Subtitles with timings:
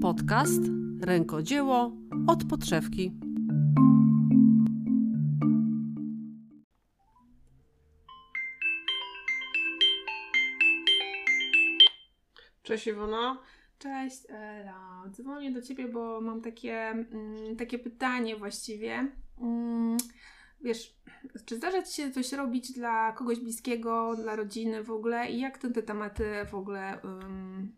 [0.00, 0.62] Podcast
[1.00, 1.92] Rękodzieło
[2.26, 3.12] od podszewki.
[12.62, 13.38] Cześć Iwona.
[13.78, 19.12] Cześć Ela, dzwonię do Ciebie, bo mam takie, mm, takie pytanie właściwie.
[19.40, 19.96] Mm,
[20.60, 20.94] wiesz,
[21.44, 25.58] czy zdarza Ci się coś robić dla kogoś bliskiego, dla rodziny w ogóle i jak
[25.58, 26.98] ty te tematy w ogóle...
[27.04, 27.72] Um,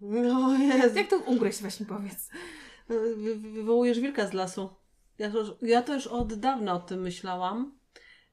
[0.00, 0.96] No jest.
[0.96, 2.30] jak to ugryźć właśnie powiedz?
[2.88, 4.70] Wy- wy- Wywołujesz wilka z lasu.
[5.18, 7.72] Ja to, już- ja to już od dawna o tym myślałam.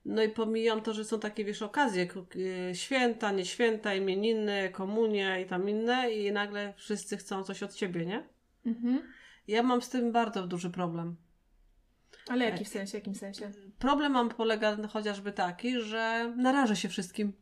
[0.05, 5.41] No i pomijam to, że są takie, wiesz, okazje, y, święta, nie święta, imieniny, komunie
[5.45, 8.23] i tam inne i nagle wszyscy chcą coś od ciebie, nie?
[8.65, 9.01] Mhm.
[9.47, 11.15] Ja mam z tym bardzo duży problem.
[12.29, 13.51] Ale jaki w sensie, jakim sensie?
[13.79, 17.33] Problem mam polega chociażby taki, że narażę się wszystkim.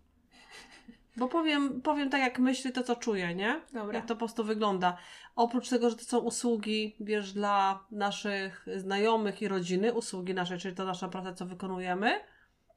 [1.17, 3.61] Bo powiem, powiem tak, jak myślę, to co czuję, nie?
[3.73, 3.95] Dobra.
[3.95, 4.97] Jak to po prostu wygląda.
[5.35, 10.75] Oprócz tego, że to są usługi, wiesz, dla naszych znajomych i rodziny, usługi nasze, czyli
[10.75, 12.11] to nasza praca, co wykonujemy,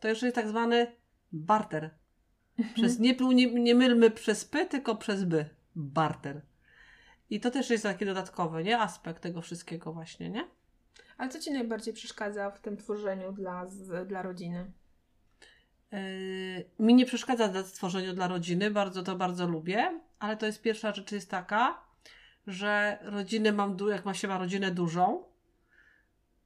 [0.00, 0.96] to jeszcze jest tak zwany
[1.32, 1.90] barter.
[2.74, 5.48] Przez, nie, nie, nie mylmy przez py, tylko przez by.
[5.76, 6.42] Barter.
[7.30, 8.78] I to też jest taki dodatkowy, nie?
[8.78, 10.48] Aspekt tego wszystkiego właśnie, nie?
[11.22, 14.72] Ale co Ci najbardziej przeszkadza w tym tworzeniu dla, z, dla rodziny?
[15.92, 15.98] Yy,
[16.78, 20.94] mi nie przeszkadza dla stworzeniu dla rodziny, bardzo to bardzo lubię, ale to jest pierwsza
[20.94, 21.80] rzecz jest taka,
[22.46, 25.24] że rodzinę mam, jak ma się ma rodzinę dużą,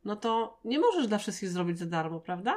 [0.04, 2.56] no to nie możesz dla wszystkich zrobić za darmo, prawda?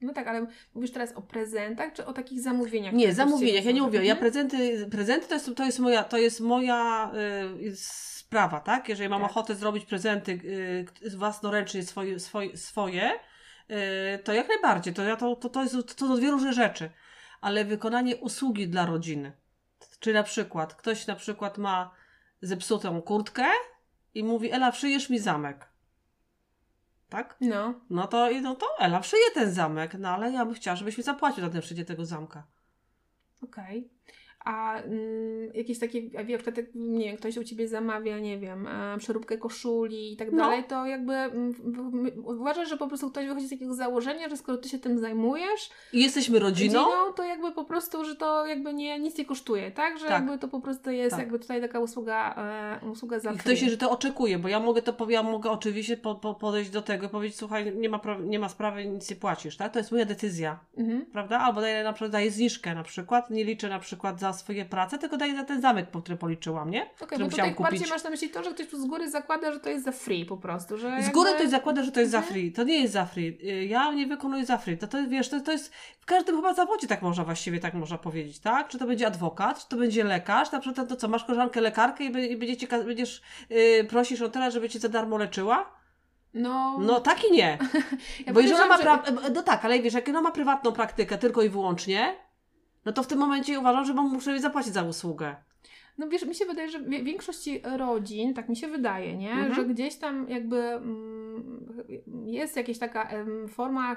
[0.00, 2.94] No tak, ale mówisz teraz o prezentach, czy o takich zamówieniach?
[2.94, 6.40] Nie, zamówieniach, ja nie mówię, ja prezenty, prezenty to jest, to jest moja, to jest
[6.40, 7.12] moja
[7.62, 7.76] y,
[8.30, 8.88] sprawa, tak?
[8.88, 9.30] Jeżeli mam Tak.
[9.30, 10.32] ochotę zrobić prezenty
[11.04, 13.12] y, własnoręcznie swoje, swoje, swoje
[13.70, 16.90] y, to jak najbardziej, to, ja to, to, to, jest, to, to dwie różne rzeczy,
[17.40, 19.32] ale wykonanie usługi dla rodziny,
[20.00, 21.90] czy na przykład ktoś na przykład ma
[22.42, 23.44] zepsutą kurtkę
[24.14, 25.68] i mówi, Ela, szyjesz mi zamek.
[27.08, 27.36] Tak?
[27.40, 30.98] No, No to, no to Ela szyje ten zamek, no ale ja bym chciała, żebyś
[30.98, 32.46] mi zapłacił za ten szycie tego zamka.
[33.42, 33.90] Okej.
[34.44, 38.66] A mm, jakieś takie, a wie, jak, nie wiem, ktoś u Ciebie zamawia, nie wiem,
[38.66, 40.38] e, przeróbkę koszuli i tak No.
[40.38, 41.54] dalej, to jakby mm,
[42.24, 45.70] uważasz, że po prostu ktoś wychodzi z takiego założenia, że skoro Ty się tym zajmujesz,
[45.92, 46.84] I jesteśmy rodziną.
[47.16, 49.98] to jakby po prostu, że to jakby nie, nic nie kosztuje, tak?
[49.98, 50.12] Że Tak.
[50.22, 51.18] jakby to po prostu jest Tak.
[51.20, 52.34] jakby tutaj taka usługa,
[52.82, 55.50] e, usługa za I ktoś się, że to oczekuje, bo ja mogę to ja mogę
[55.50, 58.86] oczywiście po, po, podejść do tego i powiedzieć, słuchaj, nie ma, pra- nie ma sprawy,
[58.86, 59.72] nic nie płacisz, tak?
[59.72, 61.06] To jest moja decyzja, Mhm.
[61.12, 61.38] prawda?
[61.38, 64.98] Albo daję na przykład daję zniżkę na przykład, nie liczę na przykład za swoje prace,
[64.98, 66.82] tylko daję za ten zamek, po który policzyłam, nie?
[66.82, 67.70] Okej, który bo tutaj kupić.
[67.70, 69.92] bardziej masz na myśli to, że ktoś tu z góry zakłada, że to jest za
[69.92, 72.34] free po prostu, że Z góry ktoś zakłada, że to jest za Mhm.
[72.34, 72.52] free.
[72.52, 73.38] To nie jest za free.
[73.50, 74.78] Y, Ja nie wykonuję za free.
[74.78, 77.98] To, to wiesz, to, to jest w każdym chyba zawodzie tak można właściwie tak można
[77.98, 78.68] powiedzieć, tak?
[78.68, 82.04] Czy to będzie adwokat, czy to będzie lekarz, na przykład to co, masz koleżankę lekarkę
[82.04, 85.80] i, i będziecie, będziesz, yy, prosisz o tyle, żeby cię za darmo leczyła?
[86.34, 87.58] No, No tak i nie.
[88.26, 90.72] ja Bo jeżeli ona ma, pra- e, no tak, ale wiesz, jak ona ma prywatną
[90.72, 92.14] praktykę tylko i wyłącznie,
[92.84, 95.36] no to w tym momencie uważam, że muszę zapłacić za usługę.
[95.98, 99.32] No wiesz, mi się wydaje, że w większości rodzin, tak mi się wydaje, nie?
[99.32, 99.54] Mhm.
[99.54, 101.66] Że gdzieś tam jakby mm,
[102.26, 103.96] jest jakaś taka em, forma,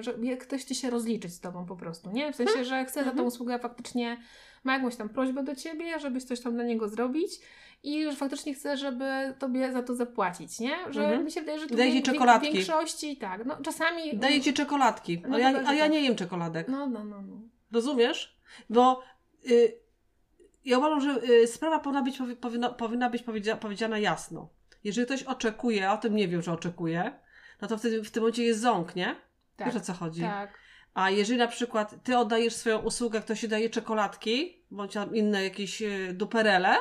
[0.00, 2.32] że ktoś chce się rozliczyć z Tobą po prostu, nie?
[2.32, 3.28] W sensie, że chce za tą Mhm.
[3.28, 4.16] usługę faktycznie,
[4.64, 7.30] ma jakąś tam prośbę do Ciebie, żebyś coś tam dla niego zrobić
[7.82, 10.76] i że faktycznie chce, żeby Tobie za to zapłacić, nie?
[10.90, 11.24] Że Mhm.
[11.24, 14.16] mi się wydaje, że to Daje w w większości tak, no czasami...
[14.18, 15.92] Daję ci czekoladki, No a, ja, chyba, że a ja tak.
[15.92, 16.68] nie jem czekoladek.
[16.68, 17.36] No, no, no, no.
[17.72, 18.36] Rozumiesz?
[18.70, 19.02] Bo
[19.50, 19.76] y,
[20.64, 24.48] ja uważam, że y, sprawa powinna być, powi- powinna, powinna być powiedzia, powiedziana jasno.
[24.84, 27.12] Jeżeli ktoś oczekuje, a o tym nie wiem, że oczekuje,
[27.60, 29.16] no to wtedy w tym momencie jest ząg, nie?
[29.56, 30.20] Tak, Wiesz o co chodzi?
[30.20, 30.58] tak.
[30.94, 35.44] A jeżeli na przykład ty oddajesz swoją usługę, ktoś ci daje czekoladki, bądź tam inne
[35.44, 36.74] jakieś y, duperele,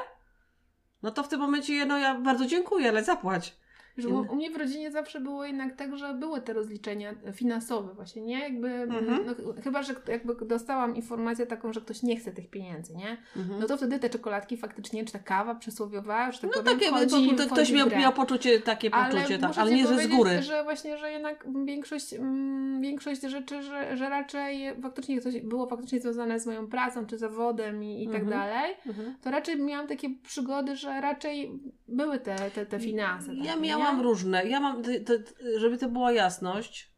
[1.03, 3.56] no to w tym momencie, no ja bardzo dziękuję, ale zapłać.
[4.01, 7.93] Że u, u mnie w rodzinie zawsze było jednak tak, że były te rozliczenia finansowe
[7.93, 8.39] właśnie, nie?
[8.39, 9.19] Jakby, Mhm.
[9.25, 13.18] no, ch- chyba, że jakby dostałam informację taką, że ktoś nie chce tych pieniędzy, nie?
[13.38, 13.59] Mhm.
[13.59, 16.91] No to wtedy te czekoladki faktycznie, czy ta kawa przysłowiowa, że tak No powiem, takie,
[16.91, 20.41] wchodzi, to, ktoś miał, miał poczucie, takie poczucie, tak, ale ci nie, że z góry.
[20.41, 26.00] że właśnie, że jednak większość, mm, większość rzeczy, że, że raczej faktycznie coś było faktycznie
[26.00, 28.29] związane z moją pracą, czy zawodem i, i tak Mhm.
[28.29, 29.15] dalej, Mhm.
[29.21, 33.33] to raczej miałam takie przygody, że raczej były te, te, te finanse.
[33.35, 34.03] Ja takie, miałam nie?
[34.03, 34.45] różne.
[34.45, 35.13] Ja mam, to, to,
[35.59, 36.91] żeby to była jasność,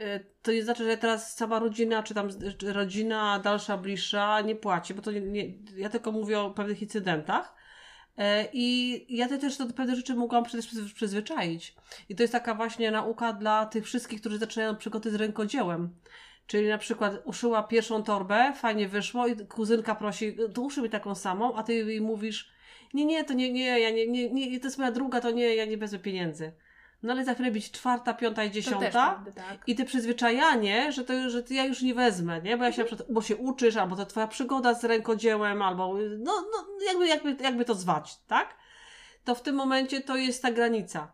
[0.00, 2.28] y, to nie znaczy, że teraz cała rodzina, czy tam
[2.62, 7.56] rodzina dalsza, bliższa nie płaci, bo to nie, nie, ja tylko mówię o pewnych incydentach.
[8.18, 11.74] E, I ja te też do pewnych rzeczy mogłam przecież przyzwy- przyzwyczaić.
[12.08, 15.94] I to jest taka właśnie nauka dla tych wszystkich, którzy zaczynają przygody z rękodziełem.
[16.46, 21.14] Czyli na przykład uszyła pierwszą torbę, fajnie wyszło i kuzynka prosi, to uszyj mi taką
[21.14, 22.50] samą, a ty jej mówisz,
[22.96, 25.54] nie, nie, to nie, nie, ja nie, nie, nie, to jest moja druga, to nie,
[25.54, 26.52] ja nie wezmę pieniędzy.
[27.02, 29.58] No ale za chwilę być czwarta, piąta i dziesiąta prawda, tak.
[29.66, 32.56] i te przyzwyczajanie, że to, że to ja już nie wezmę, nie?
[32.56, 35.94] Bo ja się na przykład, bo się uczysz, albo to twoja przygoda z rękodziełem, albo
[36.18, 38.56] no, no jakby, jakby, jakby to zwać, tak?
[39.24, 41.12] To w tym momencie to jest ta granica.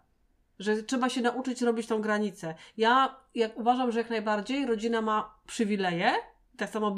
[0.59, 2.55] Że trzeba się nauczyć robić tą granicę.
[2.77, 6.13] Ja jak uważam, że jak najbardziej rodzina ma przywileje,
[6.57, 6.95] tak samo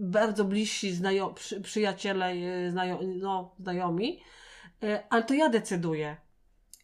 [0.00, 4.20] bardzo bliżsi znajo, przy, przyjaciele, e, znajo, no, znajomi,
[4.82, 6.16] e, ale to ja decyduję.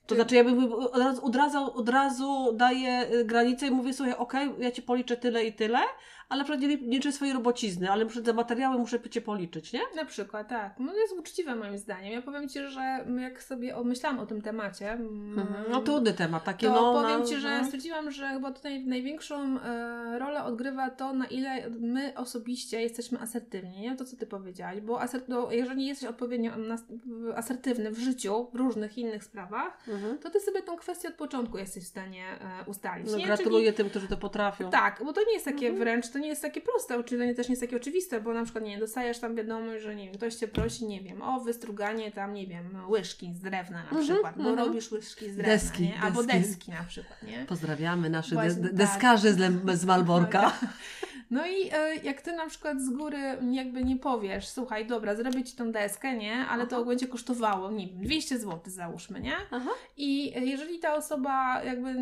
[0.07, 3.71] To Czy- znaczy, ja bym od razu, od razu, od razu daję y, granicę i
[3.71, 5.79] mówię, słuchaj, okej, ja ci policzę tyle i tyle,
[6.29, 9.81] ale na przykład nie, liczę swojej robocizny, ale muszę te materiały muszę cię policzyć, nie?
[9.97, 10.75] Na przykład, tak.
[10.79, 12.13] No to jest uczciwe moim zdaniem.
[12.13, 16.67] Ja powiem Ci, że jak sobie myślałam o tym temacie, mm, No trudny temat, takie
[16.67, 17.03] to no...
[17.03, 17.65] powiem no, Ci, że no.
[17.65, 23.81] stwierdziłam, że chyba tutaj największą e, rolę odgrywa to, na ile my osobiście jesteśmy asertywni,
[23.81, 23.97] nie?
[23.97, 26.53] To, co Ty powiedziałaś, bo asert, no, jeżeli jesteś odpowiednio
[27.37, 30.19] asertywny w życiu, w różnych innych sprawach, Mhm.
[30.19, 33.91] to Ty sobie tą kwestię od początku jesteś w stanie e, ustalić, No, gratuluję tym,
[33.91, 34.57] którzy to potrafią.
[34.59, 35.79] Czyli, tak, bo to nie jest takie Mhm.
[35.79, 38.65] wręcz, to nie jest takie proste, oczywiście też nie jest takie oczywiste, bo na przykład,
[38.65, 42.35] nie dostajesz tam wiadomość, że nie wiem, ktoś Cię prosi, nie wiem, o wystruganie tam,
[42.35, 44.69] nie wiem, łyżki z drewna na Mhm, przykład, bo mhm.
[44.69, 46.01] robisz łyżki z drewna, Deski, nie?
[46.01, 46.43] Albo deski.
[46.43, 47.45] deski na przykład, nie?
[47.47, 49.19] Pozdrawiamy naszych Właśnie, tak.
[49.19, 50.53] z, z Malborka.
[51.31, 53.19] No i e, jak ty na przykład z góry
[53.51, 56.37] jakby nie powiesz, słuchaj, dobra, zrobię ci tą deskę, nie?
[56.51, 59.33] Ale to będzie kosztowało, nie wiem, 200 zł załóżmy, nie?
[59.51, 59.71] Aha.
[59.97, 61.95] I e, jeżeli ta osoba jakby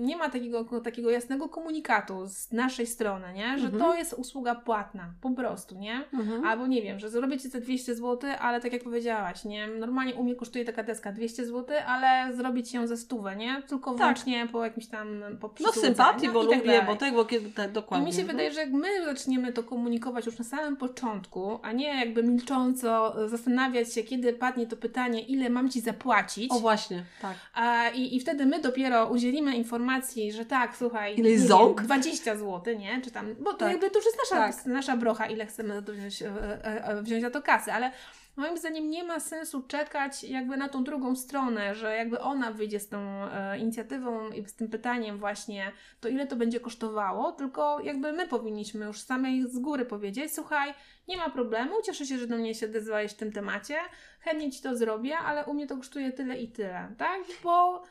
[0.00, 3.58] nie ma takiego, takiego jasnego komunikatu z naszej strony, nie?
[3.58, 3.78] Że Mhm.
[3.82, 6.00] to jest usługa płatna, po prostu, nie?
[6.14, 6.44] Mhm.
[6.44, 9.66] Albo nie wiem, że zrobię ci te 200 zł, ale tak jak powiedziałaś, nie?
[9.66, 13.62] Normalnie u mnie kosztuje taka deska 200 zł, ale zrobię ci ją za stówę, nie?
[13.68, 13.98] Tylko Tak.
[13.98, 16.86] wyłącznie po jakimś tam po No sympatii, no bo i tak lubię, dalej.
[16.86, 18.06] bo tak, kiedy, tak, I dokładnie.
[18.06, 18.36] mi się Mhm.
[18.36, 23.24] wydaje, że jak my zaczniemy to komunikować już na samym początku, a nie jakby milcząco
[23.24, 27.36] e, zastanawiać się, kiedy padnie to pytanie, ile mam ci zapłacić, O właśnie, tak.
[27.54, 31.76] a, i, i wtedy my dopiero udzielimy informacji, że tak, słuchaj, Ile jest nie ząg?
[31.78, 33.00] Wiem, 20 zł, nie?
[33.04, 33.70] Czy tam, bo to Tak.
[33.72, 34.66] jakby to już jest nasza, Tak.
[34.66, 36.28] nasza brocha, ile chcemy wziąć, e,
[36.64, 37.92] e, wziąć za to kasy, ale
[38.38, 42.80] moim zdaniem nie ma sensu czekać jakby na tą drugą stronę, że jakby ona wyjdzie
[42.80, 47.80] z tą e, inicjatywą i z tym pytaniem właśnie, to ile to będzie kosztowało, tylko
[47.80, 50.74] jakby my powinniśmy już samej z góry powiedzieć, słuchaj,
[51.08, 53.76] nie ma problemu, cieszę się, że do mnie się odezwałeś w tym temacie,
[54.20, 57.20] chętnie Ci to zrobię, ale u mnie to kosztuje tyle i tyle, tak?
[57.44, 57.82] Bo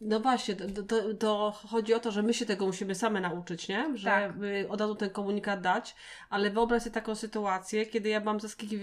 [0.00, 3.68] No właśnie, to, to, to chodzi o to, że my się tego musimy same nauczyć,
[3.68, 3.86] nie?
[3.94, 4.32] Że Tak.
[4.68, 5.94] od razu ten komunikat dać,
[6.30, 8.78] ale wyobraź sobie taką sytuację, kiedy ja byłam, zaskiki,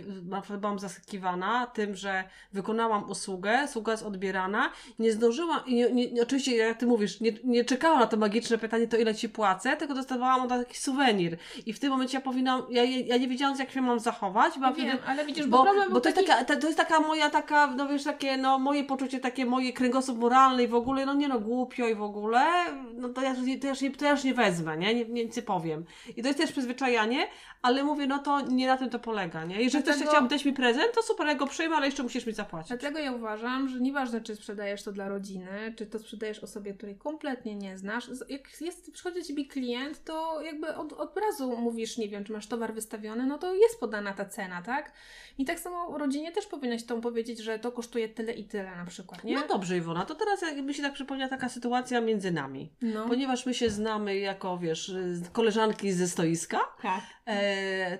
[0.59, 2.23] byłam zaskakiwana tym, że
[2.53, 7.31] wykonałam usługę, usługa jest odbierana, nie zdążyłam, i nie, nie, oczywiście jak Ty mówisz, nie,
[7.43, 11.37] nie czekałam na to magiczne pytanie, to ile Ci płacę, tylko dostawałam od taki suwenir
[11.65, 14.73] i w tym momencie ja powinnam, ja, ja nie wiedziałam jak się mam zachować, bo
[14.73, 16.19] wtedy ale widzisz, bo, bo, problem bo to, taki...
[16.19, 19.45] jest taka, to, to jest taka moja taka, no wiesz, takie no moje poczucie, takie
[19.45, 22.45] moje kręgosłup moralny i w ogóle, no nie no, głupio i w ogóle,
[22.93, 24.95] no to ja, już nie- to ja, już, nie, to ja już nie wezmę, nie?
[24.95, 25.05] nie?
[25.05, 25.85] Nie, nie powiem.
[26.17, 27.27] I to jest też przyzwyczajanie,
[27.61, 29.55] ale mówię, no to nie na tym to polega, nie?
[29.61, 32.25] Jeżeli Dlatego- ktoś chciałby dać mi prezent, to super, ja go przyjmę, ale jeszcze musisz
[32.25, 32.69] mi zapłacić.
[32.69, 36.95] Dlatego ja uważam, że nieważne, czy sprzedajesz to dla rodziny, czy to sprzedajesz osobie, której
[36.97, 38.09] kompletnie nie znasz.
[38.29, 42.33] Jak jest, przychodzi do ciebie klient, to jakby od, od razu mówisz, nie wiem, czy
[42.33, 44.91] masz towar wystawiony, no to jest podana ta cena, tak?
[45.37, 48.85] I tak samo rodzinie też powinnaś tą powiedzieć, że to kosztuje tyle i tyle na
[48.85, 49.35] przykład, nie?
[49.35, 52.73] No dobrze, Iwona, to teraz jakby się tak przypomniała taka sytuacja między nami.
[52.81, 53.07] No.
[53.07, 54.91] Ponieważ my się znamy jako, wiesz,
[55.31, 57.01] koleżanki ze stoiska, Tak.
[57.27, 57.97] e,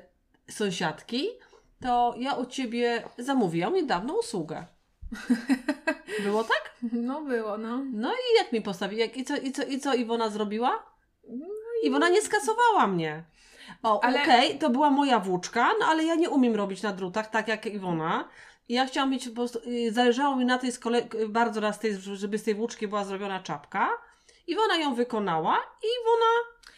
[0.50, 1.28] sąsiadki,
[1.82, 4.66] to ja u Ciebie zamówiłam niedawno usługę.
[6.24, 6.76] Było tak?
[6.92, 7.84] No było, no.
[7.94, 8.98] No i jak mi postawi?
[8.98, 10.84] Jak, i, co, i, co, I co Iwona zrobiła?
[11.30, 11.46] No
[11.84, 13.24] Iwona nie skasowała mnie.
[13.84, 17.30] O, Ale- okej, to była moja włóczka, no ale ja nie umiem robić na drutach
[17.30, 18.30] tak jak Iwona.
[18.70, 21.96] Ja chciałam mieć po prostu, y, zależało mi na tej z kole, bardzo raz, tej,
[21.96, 23.90] żeby z tej włóczki była zrobiona czapka.
[24.48, 26.32] Iwona ją wykonała i Iwona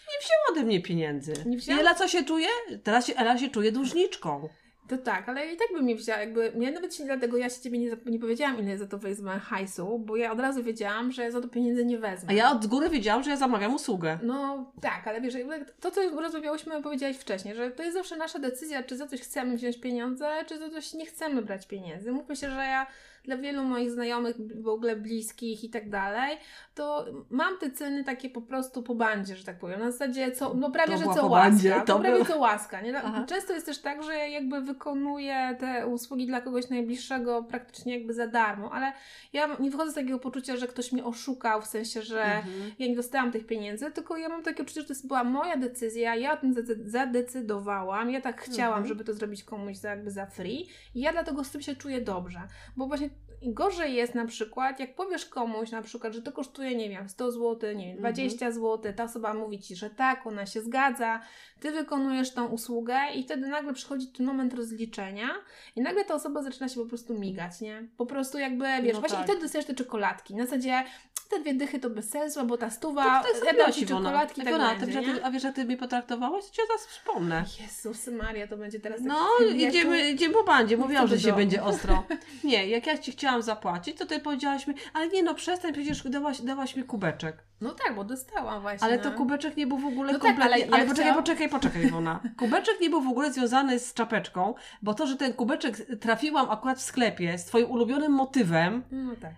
[0.08, 1.34] nie wzięła ode mnie pieniędzy.
[1.46, 1.77] Nie wzięła?
[1.77, 2.48] I Ela co się czuje?
[2.84, 4.50] Teraz się, Ela się czuje dłużniczką.
[4.88, 7.62] To tak, ale i tak bym nie wzięła, jakby, ja nawet się, dlatego ja się
[7.62, 11.32] Ciebie nie, nie powiedziałam, ile za to wezmę hajsu, bo ja od razu wiedziałam, że
[11.32, 12.29] za to pieniędzy nie wezmę.
[12.29, 14.20] A ja od góry wiedziałam, że ja zamawiam usługę.
[14.24, 15.34] No tak, ale wiesz,
[15.79, 19.58] to co rozmawiałyśmy, powiedziałaś wcześniej, że to jest zawsze nasza decyzja, czy za coś chcemy
[19.58, 22.12] wziąć pieniądze, czy za coś nie chcemy brać pieniędzy.
[22.12, 22.88] Mówmy się, że ja
[23.27, 26.38] dla wielu moich znajomych, w ogóle bliskich i tak dalej,
[26.75, 29.79] to mam te ceny takie po prostu po bandzie, że tak powiem.
[29.79, 31.79] Na zasadzie co, no prawie, że co łaska.
[31.79, 32.81] to to prawie była- co łaska.
[32.81, 32.98] Nie?
[32.98, 33.25] Aha.
[33.29, 38.13] Często jest też tak, że ja jakby wykonuję te usługi dla kogoś najbliższego praktycznie jakby
[38.13, 38.93] za darmo, ale
[39.34, 42.72] ja nie wychodzę z takiego poczucia, że ktoś mnie oszukał, w sensie, że Mhm.
[42.79, 45.57] ja nie dostałam tych pieniędzy, tylko ja mam takie uczucie, że to jest- była moja
[45.57, 48.88] decyzja, ja o tym zade- zadecydowałam, ja tak chciałam, Mhm.
[48.88, 52.01] żeby to zrobić komuś za, jakby za free i ja dlatego z tym się czuję
[52.01, 52.39] dobrze,
[52.77, 53.10] bo właśnie
[53.41, 57.32] gorzej jest na przykład, jak powiesz komuś na przykład, że to kosztuje, nie wiem, 100
[57.32, 58.13] zł, nie wiem, Mhm.
[58.13, 61.20] 20 zł, ta osoba mówi Ci, że tak, ona się zgadza,
[61.60, 65.29] Ty wykonujesz tą usługę i wtedy nagle przychodzi ten moment rozliczenia
[65.75, 67.88] i nagle ta osoba zaczyna się po prostu migać, nie?
[67.98, 69.25] Po prostu jakby, wiesz, No właśnie tak.
[69.25, 70.36] i wtedy dostajesz te czekoladki.
[70.36, 70.84] Na zasadzie
[71.27, 73.86] te dwie dychy to bez sensu, bo ta stuwa, To, to jest ja dam Ci
[73.86, 76.46] czekoladki tak Iwona, będzie, ty, a wiesz, jak ty mnie potraktowałaś?
[76.46, 77.43] To cię zaraz przypomnę.
[77.62, 80.13] Jezus Maria, to będzie teraz No, idziemy, wieku.
[80.13, 80.77] idziemy po bandzie.
[80.77, 81.36] Mówiłam, że domu.
[81.38, 82.03] będzie ostro.
[82.43, 86.03] Nie, jak ja Ci chciałam zapłacić, to Ty powiedziałaś mi, ale nie no, przestań, przecież
[86.10, 87.38] dałaś, dałaś mi kubeczek.
[87.62, 88.88] No tak, bo dostałam właśnie.
[88.88, 89.15] Ale to no.
[89.17, 90.53] kubeczek nie był w ogóle No tak, kompletnie...
[90.53, 92.19] ale ja ale poczekaj, chciałam- poczekaj, poczekaj, Iwona.
[92.39, 96.77] Kubeczek nie był w ogóle związany z czapeczką, bo to, że ten kubeczek trafiłam akurat
[96.77, 99.34] w sklepie z Twoim ulubionym motywem, No tak.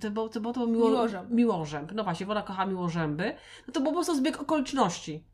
[0.00, 1.30] To było to, było to miło, Miłożęb.
[1.34, 1.92] miłożęb.
[1.94, 3.34] No właśnie, Wola kocha miłożęby.
[3.66, 5.24] No to był po prostu zbieg okoliczności.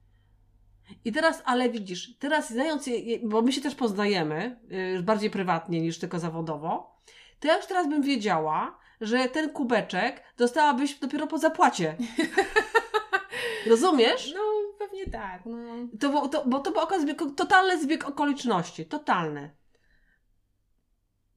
[1.05, 2.87] I teraz, ale widzisz, teraz znając
[3.25, 4.61] bo my się też poznajemy,
[4.99, 6.99] y, bardziej prywatnie niż tylko zawodowo,
[7.41, 11.97] to ja już teraz bym wiedziała, że ten kubeczek dostałabyś dopiero po zapłacie.
[13.71, 14.33] Rozumiesz?
[14.35, 14.41] No
[14.79, 15.59] pewnie tak, no.
[16.01, 18.87] To, było- to, bo to był zbieg, totalny zbieg okoliczności.
[18.87, 19.57] Totalny.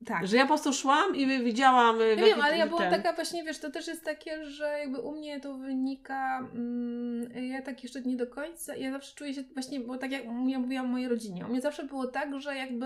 [0.05, 0.27] Tak.
[0.27, 1.97] Że ja po prostu szłam i widziałam...
[1.97, 4.45] w Ja wiem, jaki- ale ja byłam ten- taka właśnie, wiesz, to też jest takie,
[4.45, 9.15] że jakby u mnie to wynika, mm, ja tak jeszcze nie do końca, ja zawsze
[9.15, 12.41] czuję się właśnie, bo tak jak ja mówiłam mojej rodzinie, u mnie zawsze było tak,
[12.41, 12.85] że jakby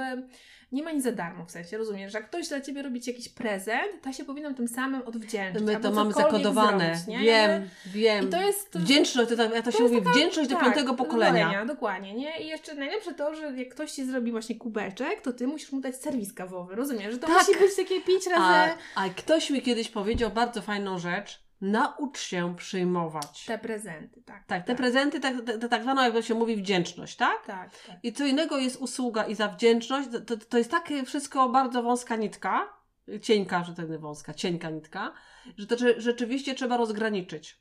[0.72, 3.12] nie ma nic za darmo w sensie, rozumiesz, że jak ktoś dla Ciebie robi Ci
[3.12, 5.63] jakiś prezent, to ja się powinnam tym samym odwdzięczyć.
[5.63, 6.95] My to mamy zakodowane.
[6.95, 8.27] zrobić, wiem, wiem.
[8.27, 8.72] I to jest...
[8.72, 11.65] To, Wdzięczność, to, tak- jak to się to jest mówi, wdzięczność do tak, piątego pokolenia.
[11.65, 12.39] Dokładnie, nie?
[12.43, 15.81] I jeszcze najlepsze to, że jak ktoś Ci zrobi właśnie kubeczek, to Ty musisz mu
[15.81, 17.13] dać serwis kawowy, rozumiesz?
[17.13, 17.48] Że to Tak.
[17.48, 18.74] musi być takie pięć A, razy...
[18.95, 21.44] a ktoś mi kiedyś powiedział bardzo fajną rzecz.
[21.62, 23.45] Naucz się przyjmować.
[23.45, 24.45] Te prezenty, tak.
[24.47, 27.45] Tak, te prezenty, tak, tak, tak zwaną, jak to się mówi, wdzięczność, tak?
[27.45, 27.97] Tak, tak.
[28.03, 32.15] I co innego jest usługa i za wdzięczność, to, to, jest takie wszystko bardzo wąska
[32.15, 32.74] nitka,
[33.21, 35.13] cienka, że to nie wąska, cienka nitka,
[35.57, 37.59] że to rzeczywiście trzeba rozgraniczyć.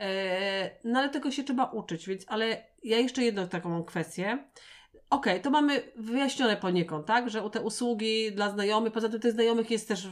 [0.00, 4.38] E, no ale tego się trzeba uczyć, więc, ale ja jeszcze jedną taką kwestię.
[5.10, 9.70] Okej, to mamy wyjaśnione poniekąd, tak, że te usługi dla znajomych, poza tym tych znajomych
[9.70, 10.08] jest też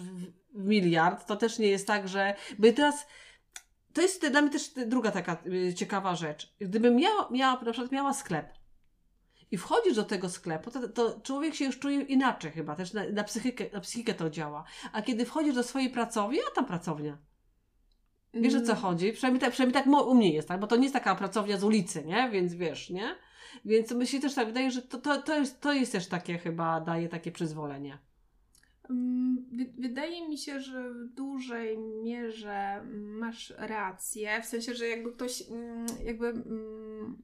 [0.56, 3.06] miliard, to też nie jest tak, że, i teraz
[3.92, 6.54] to jest dla mnie też druga taka y, ciekawa rzecz.
[6.60, 8.52] Gdybym miała, miała, na przykład miała sklep
[9.50, 13.08] i wchodzisz do tego sklepu, to, to człowiek się już czuje inaczej chyba, też na,
[13.12, 14.64] na, psychikę, na psychikę to działa.
[14.92, 17.18] A kiedy wchodzisz do swojej pracowni, a tam pracownia.
[18.34, 18.76] Wiesz o co Mm.
[18.76, 19.12] chodzi?
[19.12, 20.60] Przynajmniej tak, przynajmniej tak u mnie jest, tak?
[20.60, 22.30] bo to nie jest taka pracownia z ulicy, nie?
[22.30, 23.16] Więc wiesz, nie?
[23.64, 26.38] Więc mi się też tak wydaje, że to, to, to, jest, to jest też takie
[26.38, 27.98] chyba, daje takie przyzwolenie.
[28.90, 35.12] Mm, wy- Wydaje mi się, że w dużej mierze masz rację, w sensie, że jakby
[35.12, 37.22] ktoś mm, jakby mm,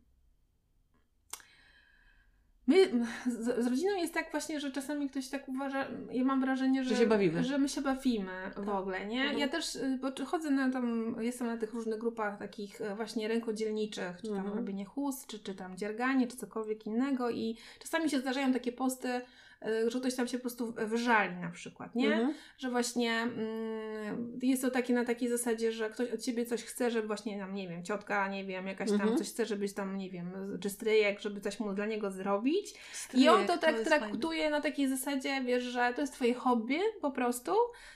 [2.66, 6.85] my z, z rodziną jest tak właśnie, że czasami ktoś tak uważa, ja mam wrażenie,
[6.85, 7.45] że, Że się bawimy.
[7.45, 9.21] że my się bawimy w ogóle, nie?
[9.21, 9.38] Mhm.
[9.38, 13.28] Ja też y, bo chodzę na tam, jestem na tych różnych grupach takich e, właśnie
[13.28, 14.57] rękodzielniczych, czy tam Mhm.
[14.57, 19.21] robienie chust, czy, czy tam dzierganie, czy cokolwiek innego i czasami się zdarzają takie posty,
[19.88, 22.14] że ktoś tam się po prostu wyżali na przykład, nie?
[22.14, 22.35] Mhm.
[22.59, 26.90] że właśnie mm, jest to takie na takiej zasadzie, że ktoś od ciebie coś chce,
[26.90, 29.19] żeby właśnie tam, nie wiem, ciotka, nie wiem, jakaś tam Mhm.
[29.19, 32.71] coś chce, żebyś tam, nie wiem, czy stryjek, żeby coś mu dla niego zrobić.
[32.73, 36.35] I Stryjek, on to tak jest traktuje na takiej zasadzie, wiesz, że to jest twoje
[36.35, 37.52] hobby po prostu,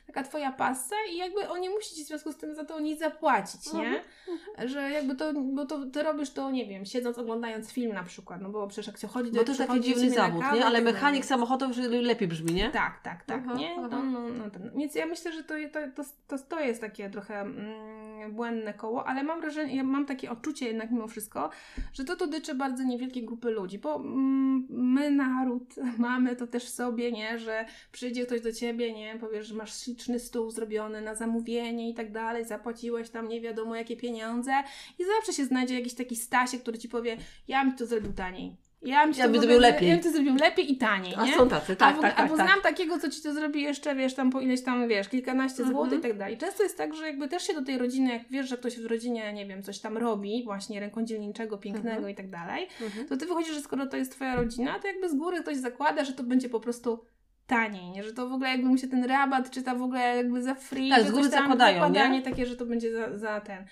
[0.06, 2.80] taka twoja pasja i jakby on nie musi ci w związku z tym za to
[2.80, 4.02] nic zapłacić, nie?
[4.28, 4.68] Mhm.
[4.68, 8.40] Że jakby to, bo to ty robisz to, nie wiem, siedząc, oglądając film na przykład,
[8.42, 10.60] no bo przecież jak się chodzi do Bo to jest taki dziwny zawód, kawę nie?
[10.60, 11.28] i Ale mechanik dalej.
[11.58, 12.70] Samochodowy już lepiej brzmi, nie?
[12.70, 13.74] Tak, tak, tak, Aha, nie?
[13.78, 13.88] aha.
[13.90, 14.70] To, no, no, ten.
[14.76, 19.06] Więc ja myślę, że to, to, to, to, to jest takie trochę mm, błędne koło,
[19.06, 21.50] ale mam wrażenie, ja mam takie odczucie jednak mimo wszystko,
[21.92, 26.68] że to dotyczy bardzo niewielkiej grupy ludzi, bo mm, my naród mamy to też w
[26.68, 27.38] sobie, nie?
[27.38, 29.18] Że przyjdzie ktoś do ciebie, nie?
[29.18, 33.76] Powiesz, że masz śliczny stół zrobiony na zamówienie i tak dalej, zapłaciłeś tam nie wiadomo
[33.76, 34.52] jakie pieniądze
[34.98, 37.16] i zawsze się znajdzie jakiś taki Stasiek, który ci powie,
[37.48, 38.65] ja bym to zrobił taniej.
[38.82, 39.88] Ja bym, ci Ja bym zrobił lepiej.
[39.88, 41.36] Ja bym to zrobił lepiej i taniej, A nie?
[41.36, 42.20] są tacy, tak, albo, tak, tak.
[42.20, 42.46] albo tak.
[42.46, 45.70] znam takiego, co ci to zrobi jeszcze, wiesz, tam po ileś tam, wiesz, kilkanaście Mhm.
[45.76, 46.38] złotych i tak dalej.
[46.38, 48.86] Często jest tak, że jakby też się do tej rodziny, jak wiesz, że ktoś w
[48.86, 52.10] rodzinie, nie wiem, coś tam robi, właśnie rękodzielniczego, pięknego Mhm.
[52.10, 53.08] i tak dalej, Mhm.
[53.08, 56.04] to ty wychodzisz, że skoro to jest twoja rodzina, to jakby z góry ktoś zakłada,
[56.04, 57.04] że to będzie po prostu
[57.46, 58.02] taniej, nie?
[58.02, 60.90] Że to w ogóle jakby mu się ten rabat czyta w ogóle jakby za free.
[60.90, 62.22] Tak, z góry zakładają, zakładanie nie?
[62.24, 63.64] takie, że to będzie za, za ten.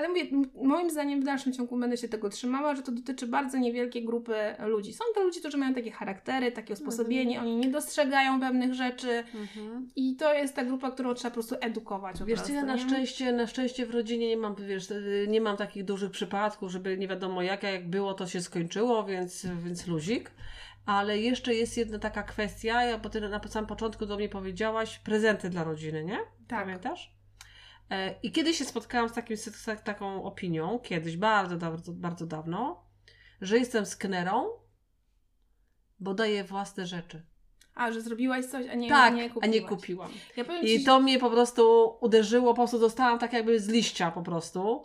[0.00, 0.22] Ale mówię,
[0.62, 4.34] moim zdaniem w dalszym ciągu będę się tego trzymała, że to dotyczy bardzo niewielkiej grupy
[4.66, 4.92] ludzi.
[4.92, 7.46] Są to ludzie, którzy mają takie charaktery, takie usposobienie, Mhm.
[7.46, 9.88] oni nie dostrzegają pewnych rzeczy Mhm.
[9.96, 12.18] i to jest ta grupa, którą trzeba po prostu edukować.
[12.18, 12.80] po Wiesz, prostu, ja na nie?
[12.82, 16.98] szczęście, na szczęście w rodzinie nie mam, wiesz, y, nie mam takich dużych przypadków, żeby
[16.98, 20.30] nie wiadomo jak, jak było, to się skończyło, więc, więc luzik.
[20.86, 25.50] Ale jeszcze jest jedna taka kwestia, bo ty na samym początku do mnie powiedziałaś, prezenty
[25.50, 26.18] dla rodziny, nie?
[26.48, 26.60] Tak.
[26.64, 27.19] Pamiętasz?
[27.90, 32.26] E, I kiedyś się spotkałam z, takim, z tak- taką opinią, kiedyś, bardzo, bardzo, bardzo
[32.26, 32.84] dawno,
[33.40, 34.48] że jestem sknerą,
[36.00, 37.22] bo daję własne rzeczy.
[37.74, 39.54] A, że zrobiłaś coś, a nie, tak, nie a kupiłaś.
[39.54, 40.10] nie kupiłam.
[40.36, 44.10] Ja I ci, to mnie po prostu uderzyło, po prostu dostałam tak jakby z liścia
[44.10, 44.82] po prostu,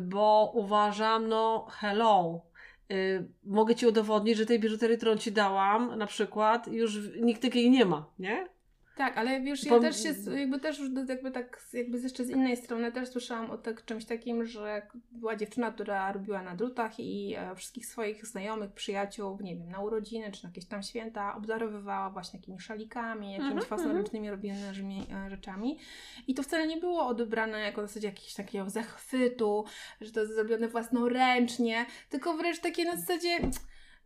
[0.00, 2.40] bo uważam, no hello,
[2.92, 7.70] y, mogę Ci udowodnić, że tej biżuterii, którą Ci dałam na przykład, już nikt takiej
[7.70, 8.48] nie ma, nie?
[8.96, 12.56] Tak, ale wiesz, ja Bo- też się, jakby też jakby tak, jakby jeszcze z innej
[12.56, 17.34] strony też słyszałam o tak, czymś takim, że była dziewczyna, która robiła na drutach i
[17.38, 22.10] e, wszystkich swoich znajomych, przyjaciół, nie wiem, na urodziny czy na jakieś tam święta obdarowywała
[22.10, 25.78] właśnie jakimiś szalikami, jakimiś Mhm, własnoręcznymi robionymi e, rzeczami.
[26.26, 29.64] I to wcale nie było odebrane jako w zasadzie jakiegoś takiego zachwytu,
[30.00, 33.38] że to jest zrobione własnoręcznie, tylko wręcz takie na zasadzie...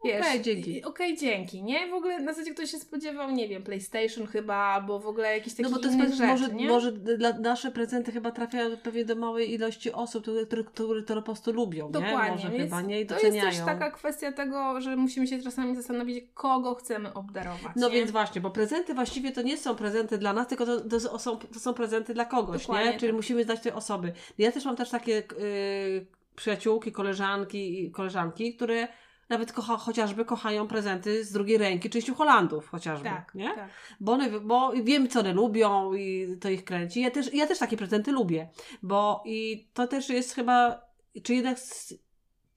[0.01, 0.85] Okej, dzięki.
[0.85, 1.89] Okej, dzięki, nie?
[1.91, 5.55] W ogóle na zasadzie ktoś się spodziewał, nie wiem, PlayStation chyba, albo w ogóle jakiś
[5.55, 6.69] taki No bo to jest, rzeczy, może, nie?
[6.69, 11.15] może dla, nasze prezenty chyba trafiają pewnie do małej ilości osób, które, które, które to
[11.15, 11.93] po prostu lubią, nie?
[11.93, 13.01] Dokładnie, Może więc chyba, nie?
[13.01, 13.47] I to doceniają.
[13.47, 17.73] jest też taka kwestia tego, że musimy się czasami zastanowić, kogo chcemy obdarować.
[17.77, 17.95] No nie?
[17.95, 21.37] więc właśnie, bo prezenty właściwie to nie są prezenty dla nas, tylko to, to, są,
[21.37, 22.99] to są prezenty dla kogoś, Dokładnie nie?
[22.99, 23.17] Czyli tak.
[23.17, 24.13] musimy znać te osoby.
[24.39, 28.89] Ja też mam też takie y, przyjaciółki, koleżanki i koleżanki, które
[29.29, 33.55] nawet kocha, chociażby kochają prezenty z drugiej ręki, czyli Holandów chociażby, tak, nie?
[33.55, 33.71] tak.
[34.01, 37.01] Bo, one, bo wiem, co one lubią i to ich kręci.
[37.01, 38.49] Ja też, ja też takie prezenty lubię,
[38.83, 40.81] bo i to też jest chyba,
[41.23, 41.59] czy jednak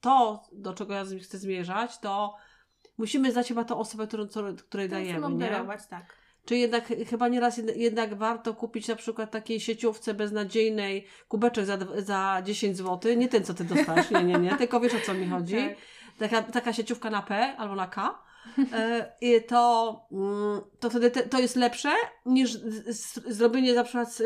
[0.00, 2.36] to, do czego ja chcę zmierzać, to
[2.98, 4.26] musimy znać chyba tą osobę, którą,
[4.68, 5.26] której To dajemy, nie?
[5.26, 6.20] obdarować, tak.
[6.44, 11.78] Czy jednak chyba nieraz jed- jednak warto kupić na przykład takiej sieciówce beznadziejnej kubeczek za,
[11.98, 15.14] za 10 zł, nie ten, co ty dostałeś, nie, nie, nie, tylko wiesz o co
[15.14, 15.56] mi chodzi.
[15.56, 15.76] Tak.
[16.20, 18.18] Taka, taka sieciówka na P albo na K.
[19.22, 21.92] E, to, mm, to wtedy te, to jest lepsze
[22.26, 24.18] niż z, z, zrobienie na przykład z,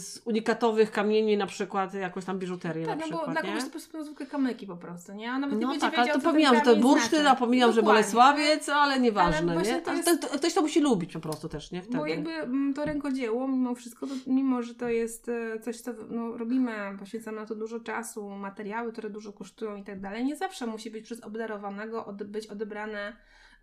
[0.00, 3.48] z unikatowych kamieni na przykład jakąś tam biżuterię Tak, na no przykład, bo dla nie?
[3.48, 5.30] kogoś to po prostu zwykłe kamyki po prostu, nie?
[5.30, 7.28] A nawet nie No będzie tak, ale wiedział, to pomijam, że to bursztyn, znaczy.
[7.28, 7.82] a pomijam, że.
[7.82, 9.80] Bolesławiec, ale nieważne, Ale nie?
[9.80, 11.82] to Ale jest- to, to, ktoś to musi lubić po prostu też, nie?
[11.82, 11.98] Wtedy.
[11.98, 15.92] Bo jakby mm, to rękodzieło, mimo wszystko, to, mimo że to jest e, coś, co
[16.08, 20.36] no, robimy, poświęcamy na to dużo czasu, materiały, które dużo kosztują i tak dalej, nie
[20.36, 23.16] zawsze musi być przez obdarowanego od, być odebrane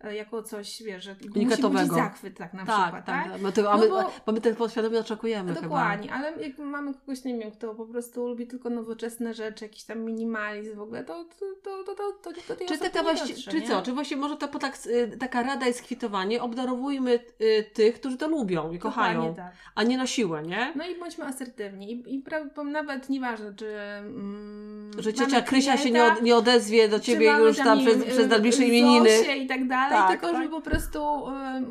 [0.04, 3.42] jako coś, wiesz, że musi budzić zachwyt, tak na tak, przykład, tak?
[3.42, 3.52] tak.
[3.52, 7.24] Tego, a No my, bo- bo my tego podświadomie oczekujemy Dokładnie, ale jak mamy kogoś,
[7.24, 11.24] nie wiem, kto po prostu lubi tylko nowoczesne rzeczy, jakiś tam minimalizm w ogóle, to
[11.24, 12.78] to, to, to, to, to, to tej chyba.
[12.78, 13.68] Czy, taka nie właśnie, dotrze, czy nie?
[13.68, 13.82] co?
[13.82, 18.28] Czy właśnie może to tak, y, taka rada jest kwitowanie, obdarowujmy y, tych, którzy to
[18.28, 19.52] lubią i kochają, tak.
[19.74, 20.72] a nie na siłę, nie?
[20.76, 21.92] No i bądźmy asertywni.
[21.92, 23.66] I, i pra, nawet nieważne, czy.
[23.76, 27.84] Mm, Że ciocia Krysia się nie, klienta, od, nie odezwie do ciebie już tam nie
[27.86, 29.36] przez, wiem, przez najbliższe y, imieniny.
[29.36, 30.36] I tak dalej, Tak, tylko tak.
[30.36, 30.98] żeby po prostu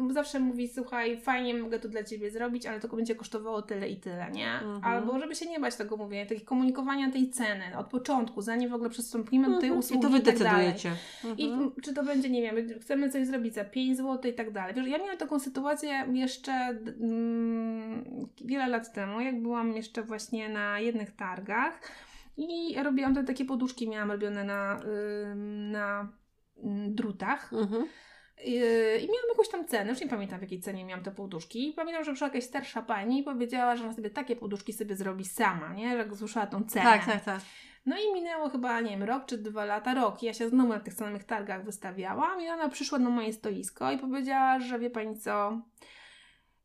[0.10, 3.90] y, zawsze mówić, słuchaj, fajnie mogę to dla ciebie zrobić, ale to będzie kosztowało tyle
[3.90, 4.52] i tyle, nie?
[4.54, 4.84] Mhm.
[4.84, 8.74] Albo żeby się nie bać tego mówienia, takiego komunikowania tej ceny od początku, zanim w
[8.74, 9.80] ogóle przystąpimy do tej Mhm.
[9.80, 10.68] usługi I to wy tak dalej.
[10.74, 10.92] decydujecie.
[11.38, 11.72] I Mhm.
[11.84, 14.76] czy to będzie, nie wiem, chcemy coś zrobić za 5 zł i tak dalej.
[14.76, 18.06] Wiesz, ja miałam taką sytuację jeszcze mm,
[18.46, 21.82] wiele lat temu, jak byłam jeszcze właśnie na jednych targach
[22.38, 24.80] i robiłam te takie poduszki, miałam robione na,
[25.72, 26.08] na
[26.90, 27.54] drutach.
[27.54, 27.88] Mhm.
[28.46, 28.60] I
[29.08, 31.70] miałam jakąś tam cenę, już nie pamiętam w jakiej cenie miałam te poduszki.
[31.70, 34.96] I pamiętam, że przyszła jakaś starsza pani i powiedziała, że ona sobie takie poduszki sobie
[34.96, 35.98] zrobi sama, nie?
[35.98, 36.86] Że usłyszała tą cenę.
[36.86, 37.42] Tak, tak, tak.
[37.86, 40.24] No i minęło chyba, nie wiem, rok czy dwa lata, rok.
[40.24, 43.92] I ja się znowu na tych samych targach wystawiałam i ona przyszła na moje stoisko
[43.92, 45.62] i powiedziała, że wie pani co,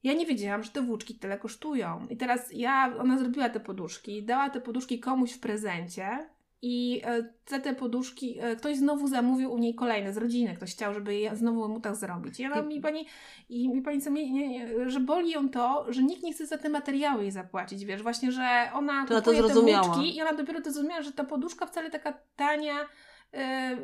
[0.02, 2.06] ja nie wiedziałam, że te włóczki tyle kosztują.
[2.10, 6.28] I teraz ja, ona zrobiła te poduszki, dała te poduszki komuś w prezencie
[6.62, 10.54] i e, za te poduszki e, ktoś znowu zamówił u niej kolejne z rodziny.
[10.56, 12.40] Ktoś chciał, żeby je znowu mu tak zrobić.
[12.40, 13.06] I ona mi pani,
[13.48, 16.58] i mi pani co, nie, nie, że boli ją to, że nikt nie chce za
[16.58, 17.84] te materiały jej zapłacić.
[17.84, 21.02] Wiesz, właśnie, że ona To ona to kupuje te włóczki i ona dopiero to zrozumiała,
[21.02, 22.74] że ta poduszka wcale taka tania,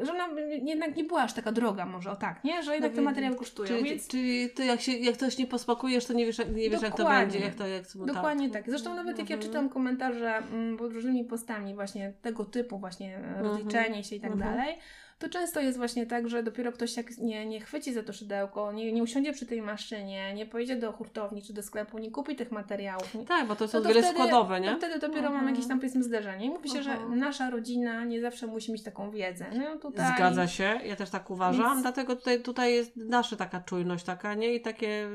[0.03, 0.29] że ona
[0.63, 2.63] jednak nie była aż taka droga może, o tak, nie?
[2.63, 4.09] Że jednak te No, materiały kosztują, Czyli, więc...
[4.09, 6.97] czyli ty jak, się, jak ktoś nie posmakujesz, to nie wiesz, jak- nie wiesz jak
[6.97, 7.39] to będzie.
[7.39, 8.71] Jak to, jak, no Dokładnie tak.
[8.71, 9.53] Zresztą nawet jak ja Mhm.
[9.53, 14.33] czytam komentarze mm, pod różnymi postami właśnie tego typu, właśnie e, rozliczenie się i tak
[14.33, 14.51] Mhm.
[14.57, 14.79] dalej,
[15.19, 18.73] to często jest właśnie tak, że dopiero ktoś jak nie, nie chwyci za to szydełko,
[18.73, 22.37] nie, nie usiądzie przy tej maszynie, nie pojedzie do hurtowni czy do sklepu, nie kupi
[22.37, 23.15] tych materiałów.
[23.15, 24.71] Nie, Tak, bo to są to wiele wtedy, składowe, nie?
[24.71, 25.35] To wtedy dopiero Mhm.
[25.45, 26.47] mam jakieś tam powiedzmy zderzenie.
[26.47, 27.19] I mówi się, że Mhm.
[27.19, 29.47] nasza rodzina nie zawsze musi mieć taką wiedzę.
[29.59, 30.15] No tutaj...
[30.17, 34.35] Zgadza się, ja też tak uważam, Więc- dlatego tutaj, tutaj jest nasza taka czujność taka,
[34.35, 34.55] nie?
[34.55, 35.09] I takie,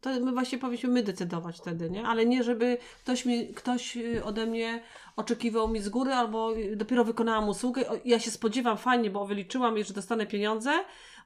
[0.00, 2.06] to my właśnie powinniśmy my decydować wtedy, nie?
[2.06, 4.80] Ale nie, żeby ktoś, mi, ktoś y, ode mnie
[5.18, 7.84] oczekiwał mi z góry albo y, dopiero wykonałam usługę.
[8.04, 10.70] Ja się spodziewam fajnie, bo wyliczyłam, że dostanę pieniądze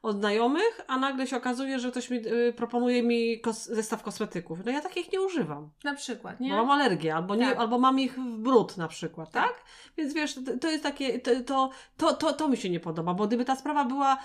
[0.03, 4.59] od znajomych, a nagle się okazuje, że ktoś mi y, proponuje mi kos zestaw kosmetyków.
[4.65, 5.71] No ja takich nie używam.
[5.85, 6.53] Na przykład, Bo nie?
[6.53, 7.59] mam alergię, albo, nie, Tak.
[7.59, 9.45] albo mam ich w brud na przykład, tak?
[9.49, 9.65] Tak.
[9.97, 13.15] Więc wiesz, to, to jest takie, to, to, to, to, to mi się nie podoba,
[13.15, 14.19] bo gdyby ta sprawa była,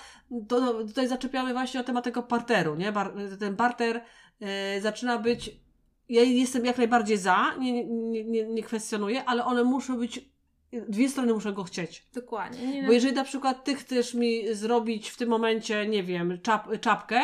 [0.49, 2.91] to, to tutaj zaczepiamy właśnie o temat tego parteru, nie?
[2.91, 4.01] Bar, ten barter
[4.41, 5.51] e, zaczyna być,
[6.09, 10.19] ja jestem jak najbardziej za, nie, nie, nie, nie kwestionuję, ale one muszą być,
[10.71, 12.05] dwie strony muszą go chcieć.
[12.13, 12.67] Dokładnie.
[12.67, 16.79] Nie, Bo jeżeli na przykład ty chcesz mi zrobić w tym momencie, nie wiem, czap,
[16.81, 17.21] czapkę,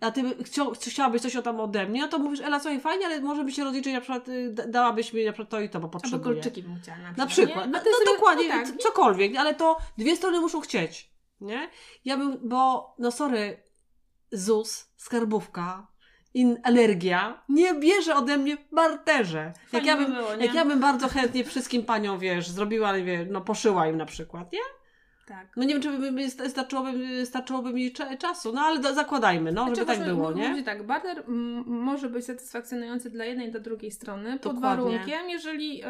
[0.00, 3.06] a ty chciał, chciałabyś coś o tam ode mnie, no to mówisz, Ela, słuchaj, fajnie,
[3.06, 5.68] ale może by się rozliczyć, na przykład y, da- dałabyś mi na przykład to i
[5.68, 6.34] to, bo Albo potrzebuję.
[6.34, 7.18] kolczyki bym chciała na przykład.
[7.18, 7.70] Na przykład.
[7.70, 11.10] No, no dokładnie, no tak, cokolwiek, ale to dwie strony muszą chcieć,
[11.40, 11.68] nie?
[12.04, 13.62] Ja bym, bo, no sorry,
[14.32, 15.86] ZUS, skarbówka,
[16.34, 19.52] in, alergia nie bierze ode mnie barterze.
[19.72, 20.46] Jak ja, by bym, było, nie?
[20.46, 22.92] jak ja bym bardzo chętnie wszystkim paniom, wiesz, zrobiła,
[23.30, 24.58] no poszyła im na przykład, nie?
[25.28, 25.56] tak.
[25.56, 29.52] No nie wiem, czy by, by starczyłoby, starczyłoby mi cza- czasu, no ale do, zakładajmy,
[29.52, 30.62] no, żeby tak było, nie?
[30.62, 31.24] tak, barter
[31.66, 34.84] może być satysfakcjonujący dla jednej i dla drugiej strony, pod Dokładnie.
[34.84, 35.82] warunkiem, jeżeli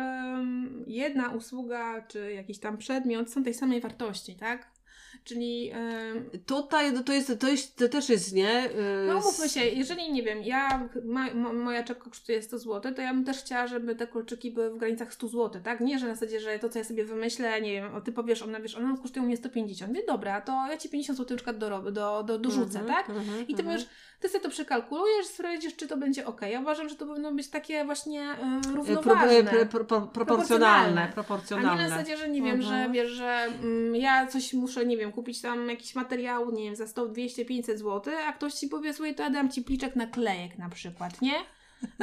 [0.86, 4.77] jedna usługa czy jakiś tam przedmiot są tej samej wartości, tak?
[5.24, 8.68] Czyli em, Tutaj to, jest, to, jest, to też jest, nie?
[8.76, 12.94] Yy, No mówmy się, jeżeli nie wiem, ja, ma, mo, moja czapka kosztuje 100 zł,
[12.94, 15.80] to ja bym też chciała, żeby te kolczyki były w granicach 100 zł, tak?
[15.80, 18.60] Nie, że na zasadzie, że to co ja sobie wymyślę, nie wiem, ty powiesz, ona
[18.60, 19.92] wiesz, ona kosztuje mnie 150.
[19.92, 23.10] Mówię, dobra, to ja ci 50 zł na przykład do, do, do, dorzucę, Mhm, tak?
[23.10, 23.66] mhm, I ty mhm.
[23.66, 23.88] powiesz,
[24.20, 26.40] ty sobie to przekalkulujesz, sprawdzisz, czy to będzie ok.
[26.50, 28.22] Ja uważam, że to powinno być takie właśnie
[28.70, 29.50] y, równoważne.
[29.50, 31.02] e, pro, pro, pro, proporcjonalne.
[31.02, 31.82] A Proporcjonalne.
[31.82, 32.62] nie na zasadzie, że nie wiem, Mhm.
[32.86, 36.76] że wiesz, że mm, ja coś muszę, nie wiem, kupić tam jakiś materiał, nie wiem,
[36.76, 39.96] za 100, 200, 500 zł, a ktoś ci powie, słuchaj, to ja dam ci pliczek
[39.96, 41.34] naklejek na przykład, nie?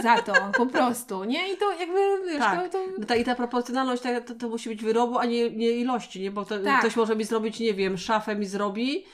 [0.03, 1.53] Za to, po prostu, nie?
[1.53, 2.63] I to jakby, wiesz, Tak.
[2.63, 2.85] to, to...
[2.99, 6.31] No ta, I ta proporcjonalność to, to, musi być wyrobu, a nie, nie ilości, nie?
[6.31, 6.79] Bo to, Tak.
[6.79, 9.05] ktoś może mi zrobić, nie wiem, szafę mi zrobi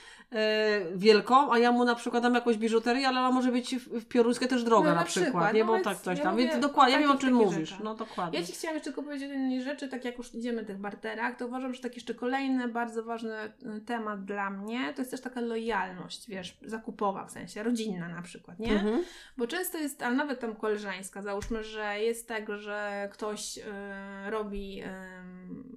[0.95, 4.47] wielką, a ja mu na przykład dam jakąś biżuterię, ale ona może być w, piorunkę
[4.47, 5.63] też droga No, na, na przykład, przykład, nie?
[5.63, 6.33] no Bo tak coś ja tam.
[6.33, 7.69] mówię Więc dokładnie, ja wiem o czym mówisz.
[7.69, 7.83] rzeczach.
[7.83, 8.39] No dokładnie.
[8.39, 10.77] Ja Ci chciałam jeszcze tylko powiedzieć o jednej rzeczy, tak jak już idziemy w tych
[10.77, 13.35] barterach, to uważam, że tak jeszcze kolejny bardzo ważny
[13.77, 18.21] y, temat dla mnie, to jest też taka lojalność, wiesz, zakupowa w sensie, rodzinna na
[18.21, 18.71] przykład, nie?
[18.73, 19.03] Mhm.
[19.37, 23.61] Bo często jest, ale nawet tam koleżeńska, załóżmy, że jest tak, że ktoś y,
[24.29, 24.87] robi y,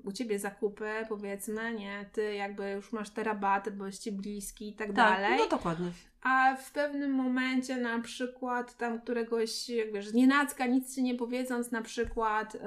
[0.05, 4.13] u ciebie zakupy, powiedzmy, nie, ty jakby już masz te rabaty, bo jest ci
[4.61, 5.93] i tak, Tak, dalej, no dokładnie.
[6.25, 11.71] A w pewnym momencie na przykład tam któregoś, jak wiesz, nienacka, nic ci nie powiedząc,
[11.71, 12.59] na przykład y,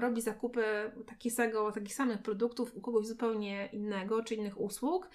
[0.00, 0.64] robi zakupy
[1.06, 5.08] takiego, takich samych produktów u kogoś zupełnie innego, czy innych usług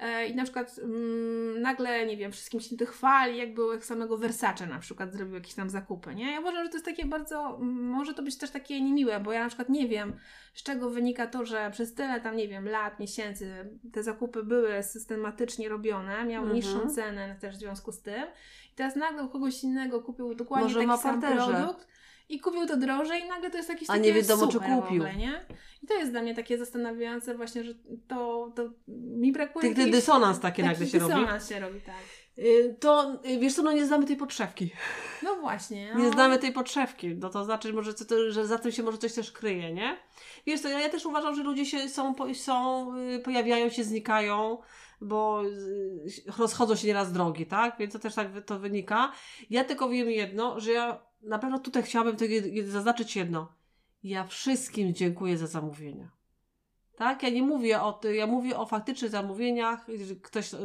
[0.00, 3.84] y, i na przykład mm, nagle, nie wiem, wszystkim się tych chwali, jak było jak
[3.84, 6.32] samego Versace na przykład zrobił jakieś tam zakupy, nie?
[6.32, 9.42] Ja uważam, że to jest takie bardzo, może to być też takie niemiłe, bo ja
[9.42, 10.12] na przykład nie wiem,
[10.54, 14.82] z czego wynika to, że przez tyle tam, nie wiem, lat, miesięcy te zakupy były
[14.82, 16.56] systematycznie robione, miały Mhm.
[16.56, 18.22] niższą cenę też w związku z tym.
[18.72, 21.54] I teraz nagle u kogoś innego kupił dokładnie Może taki sam parterze.
[21.54, 21.88] produkt
[22.28, 24.78] i kupił to drożej i nagle to jest jakiś A taki nie wiadomo, czy kupił.
[24.78, 25.46] Ogóle, nie?
[25.82, 27.72] I to jest dla mnie takie zastanawiające właśnie, że
[28.08, 31.14] to, to mi brakuje jakiejś- dysonans taki taki nagle się robi.
[31.14, 31.94] dysonans się robi, tak.
[32.38, 34.70] Y, To, y, wiesz co, no nie znamy tej podszewki.
[35.22, 35.84] No właśnie.
[35.96, 36.12] Nie no.
[36.12, 39.12] znamy tej podszewki, no to znaczy, może, co to, że za tym się może coś
[39.14, 39.96] też kryje, nie?
[40.46, 44.58] Wiesz co, ja, ja też uważam, że ludzie się są, są y, pojawiają się, znikają,
[45.00, 45.42] bo
[46.38, 47.76] rozchodzą się nieraz drogi, tak?
[47.78, 49.12] Więc to też tak to wynika.
[49.50, 52.16] Ja tylko wiem jedno, że ja na pewno tutaj chciałabym
[52.64, 53.52] zaznaczyć jedno.
[54.02, 56.10] Ja wszystkim dziękuję za zamówienia.
[56.96, 57.22] Tak?
[57.22, 59.86] Ja nie mówię o ja mówię o faktycznych zamówieniach,
[60.22, 60.58] ktoś y,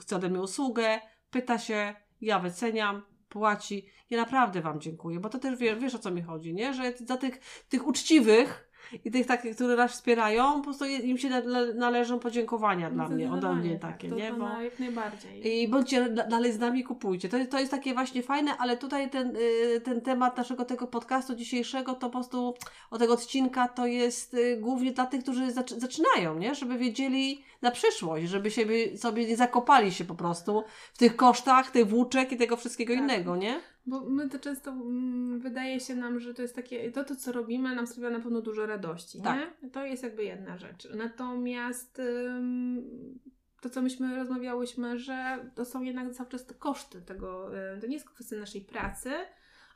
[0.00, 3.86] chce ode mnie usługę, pyta się, ja wyceniam, płaci.
[4.10, 6.74] Ja naprawdę Wam dziękuję, bo to też wie, wiesz o co mi chodzi, nie?
[6.74, 8.69] Że za tych, tych uczciwych
[9.04, 13.32] i tych takich, które nas wspierają, po prostu im się nale- należą podziękowania dla mnie,
[13.32, 14.32] ode mnie tak, takie, to, nie?
[14.32, 14.60] Bo...
[14.60, 15.62] jak najbardziej.
[15.62, 17.28] I bądźcie da- dalej z nami, kupujcie.
[17.28, 21.34] To, to jest takie właśnie fajne, ale tutaj ten, y, ten temat naszego tego podcastu
[21.34, 22.54] dzisiejszego, to po prostu
[22.90, 26.54] o tego odcinka to jest y, głównie dla tych, którzy zac- zaczynają, nie?
[26.54, 31.70] Żeby wiedzieli na przyszłość, żeby siebie, sobie nie zakopali się po prostu w tych kosztach,
[31.70, 33.02] tych włóczek i tego wszystkiego Tak.
[33.02, 33.60] innego, nie?
[33.86, 37.32] Bo my to często mm, wydaje się nam, że to jest takie, to, to co
[37.32, 39.38] robimy nam sprawia na pewno dużo radości, Tak.
[39.62, 39.70] nie?
[39.70, 40.88] To jest jakby jedna rzecz.
[40.94, 43.18] Natomiast ym,
[43.60, 47.86] to, co myśmy rozmawiałyśmy, że to są jednak cały czas te koszty tego, y, to
[47.86, 49.10] nie jest kwestia naszej pracy,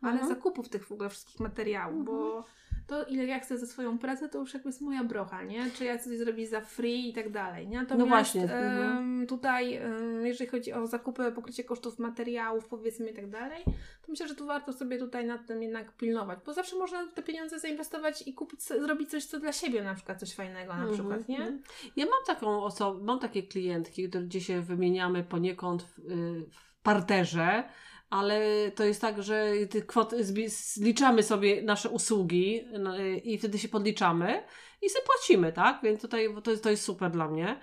[0.00, 0.28] ale Mhm.
[0.28, 2.44] zakupów tych w ogóle wszystkich materiałów, bo
[2.86, 5.70] to ile ja chcę za swoją pracę, to już jakby jest moja brocha, nie?
[5.70, 7.78] Czy ja coś zrobić za free i tak dalej, nie?
[7.78, 9.26] Natomiast, właśnie, em, mhm.
[9.26, 9.80] tutaj,
[10.22, 13.64] jeżeli chodzi o zakupy, pokrycie kosztów materiałów, powiedzmy i tak dalej,
[14.02, 17.22] to myślę, że tu warto sobie tutaj nad tym jednak pilnować, bo zawsze można te
[17.22, 20.94] pieniądze zainwestować i kupić, zrobić coś, co dla siebie na przykład, coś fajnego na Mhm,
[20.94, 21.38] przykład, nie?
[21.38, 21.62] mhm.
[21.96, 27.64] Ja mam taką osobę, mam takie klientki, gdzie się wymieniamy poniekąd w, y, w parterze,
[28.10, 28.40] ale
[28.74, 29.52] to jest tak, że
[29.86, 34.42] kwoty, zliczamy sobie nasze usługi no, y, i wtedy się podliczamy
[34.82, 35.80] i sobie płacimy, tak?
[35.82, 37.60] Więc tutaj to jest, to jest super dla mnie.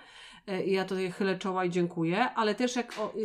[0.50, 3.20] Y, I ja tutaj chylę czoła i dziękuję, ale też jak o, y,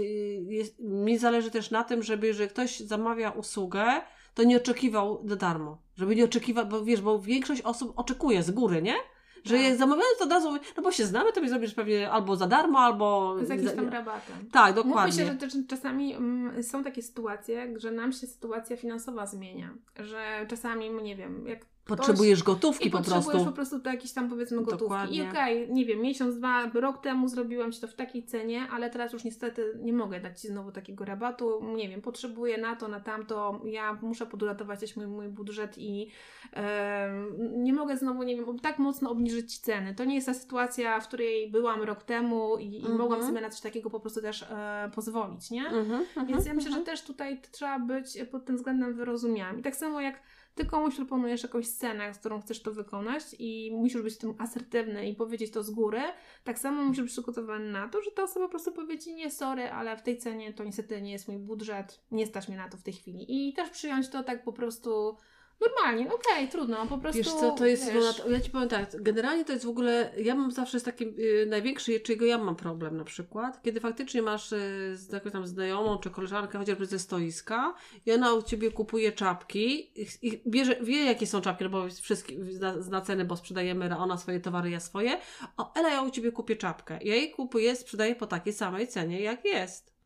[0.48, 4.02] jest, mi zależy też na tym, żeby jeżeli ktoś zamawia usługę,
[4.34, 5.82] to nie oczekiwał za darmo.
[5.96, 8.96] Żeby nie oczekiwał, bo wiesz, bo większość osób oczekuje z góry, nie?
[9.44, 9.64] Że Tak.
[9.64, 12.48] jak zamawiając to od razu, no bo się znamy, to mi zrobisz pewnie albo za
[12.48, 13.36] darmo, albo...
[13.46, 14.36] Z jakimś tam rabatem.
[14.52, 15.26] Tak, Mówmy dokładnie.
[15.26, 19.74] się, że czasami mm, są takie sytuacje, że nam się sytuacja finansowa zmienia.
[20.00, 23.46] Że czasami, nie wiem, jak Potrzebujesz gotówki I po potrzebujesz prostu.
[23.46, 24.80] po prostu to jakieś tam powiedzmy gotówki.
[24.80, 25.18] Dokładnie.
[25.18, 28.90] I okej, nie wiem, miesiąc, dwa, rok temu zrobiłam Ci to w takiej cenie, ale
[28.90, 31.60] teraz już niestety nie mogę dać Ci znowu takiego rabatu.
[31.76, 33.62] Nie wiem, potrzebuję na to, na tamto.
[33.66, 36.08] Ja muszę poduratować też mój, mój budżet i
[36.54, 39.96] em, nie mogę znowu, nie wiem, tak mocno obniżyć Ci ceny.
[39.96, 42.98] To nie jest ta sytuacja, w której byłam rok temu i, i Mhm.
[42.98, 45.68] mogłam sobie na coś takiego po prostu też e, pozwolić, nie?
[45.68, 46.86] Mhm, Więc ja myślę, że mhm.
[46.86, 49.60] też tutaj trzeba być pod tym względem wyrozumiałym.
[49.60, 50.22] I tak samo jak
[50.58, 54.36] ty komuś proponujesz jakąś scenę, z którą chcesz to wykonać i musisz być w tym
[54.38, 56.02] asertywny i powiedzieć to z góry,
[56.44, 59.32] tak samo musisz być przygotowany na to, że ta osoba po prostu powie ci nie,
[59.32, 62.70] sorry, ale w tej cenie to niestety nie jest mój budżet, nie stać mnie na
[62.70, 63.26] to w tej chwili.
[63.30, 65.18] I też przyjąć to tak po prostu
[65.62, 69.46] normalnie, okej, trudno, po prostu Wiesz co, to jest, wiesz, ja Ci powiem tak, generalnie
[69.46, 72.98] to jest w ogóle, ja mam zawsze z takim, y, największy, czego ja mam problem
[72.98, 77.76] na przykład, kiedy faktycznie masz y, z jakąś tam znajomą czy koleżankę chociażby ze stoiska
[78.06, 81.88] i ona u Ciebie kupuje czapki i, i bierze, wie jakie są czapki, no bo
[82.02, 85.20] wszystkie zna, zna ceny, bo sprzedajemy, ona swoje towary, ja swoje,
[85.58, 89.22] o Ela, ja u Ciebie kupię czapkę, ja jej kupuję, sprzedaję po takiej samej cenie
[89.22, 89.97] jak jest.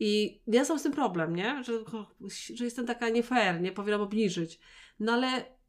[0.00, 1.64] I ja mam z tym problem, nie?
[1.64, 1.72] Że,
[2.54, 4.58] że jestem taka nie fair, nie powinnam obniżyć.
[5.00, 5.59] No ale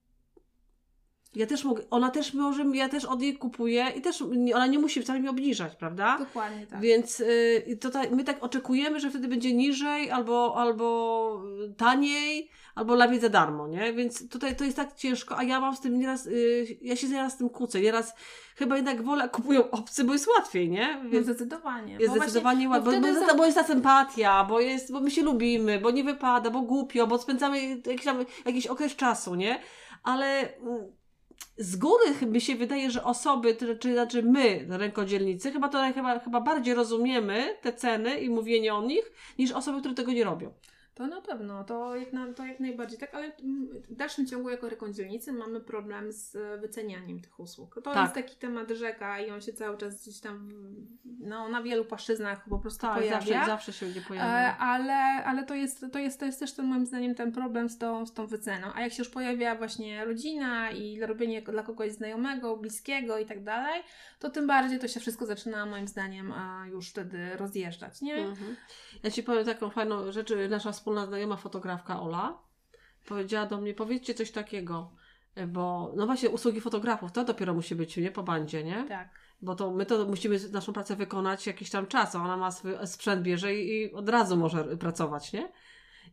[1.35, 4.21] ja też mogę, ona też może, ja też od niej kupuję i też
[4.55, 6.17] ona nie musi wcale mi obniżać, prawda?
[6.19, 6.81] Dokładnie tak.
[6.81, 11.41] Więc y, to ta, my tak oczekujemy, że wtedy będzie niżej, albo, albo
[11.77, 13.93] taniej, albo mnie za darmo, nie?
[13.93, 17.07] Więc tutaj to jest tak ciężko, a ja mam z tym nieraz, y, ja się
[17.07, 18.15] nieraz z tym kłócę, nieraz
[18.55, 20.99] chyba jednak wolę kupują obcy, bo jest łatwiej, nie?
[21.03, 21.97] No Więc zdecydowanie.
[21.99, 25.11] jest Bo zdecydowanie łatwiej, bo, bo, za- bo jest ta sympatia, bo, jest, bo my
[25.11, 29.59] się lubimy, bo nie wypada, bo głupio, bo spędzamy jakiś, tam, jakiś okres czasu, nie?
[30.03, 30.91] Ale mm,
[31.57, 36.19] z góry mi się wydaje, że osoby, czy, czy znaczy my, rękodzielnicy, chyba to chyba,
[36.19, 40.53] chyba bardziej rozumiemy te ceny i mówienie o nich, niż osoby, które tego nie robią.
[41.01, 43.31] To na pewno, to jak, na, to jak najbardziej tak, ale
[43.89, 47.75] w dalszym ciągu jako rękodzielnicy mamy problem z e, wycenianiem tych usług.
[47.75, 48.01] To Tak.
[48.03, 50.51] jest taki temat rzeka i on się cały czas gdzieś tam
[51.19, 53.19] no, na wielu płaszczyznach po prostu Tak, pojawia.
[53.19, 54.57] zawsze, zawsze się będzie E, pojawia.
[54.57, 54.93] ale
[55.25, 58.05] ale to, jest, to, jest, to jest też ten, moim zdaniem ten problem z tą,
[58.05, 58.67] z tą wyceną.
[58.75, 63.43] A jak się już pojawia właśnie rodzina i robienie dla kogoś znajomego, bliskiego i tak
[63.43, 63.83] dalej,
[64.19, 68.15] to tym bardziej to się wszystko zaczyna moim zdaniem a, już wtedy rozjeżdżać, nie?
[68.15, 68.55] Mhm.
[69.03, 70.33] Ja Ci powiem taką fajną rzecz.
[70.49, 72.37] Nasza wspólna znajoma fotografka Ola
[73.07, 74.91] powiedziała do mnie, powiedzcie coś takiego,
[75.47, 78.11] bo no właśnie usługi fotografów, to dopiero musi być, nie?
[78.11, 78.85] Po bandzie, nie?
[78.87, 79.09] Tak.
[79.41, 82.71] Bo to my to musimy naszą pracę wykonać jakiś tam czas, a ona ma swój
[82.85, 85.51] sprzęt, bierze i, i od razu może pracować, nie?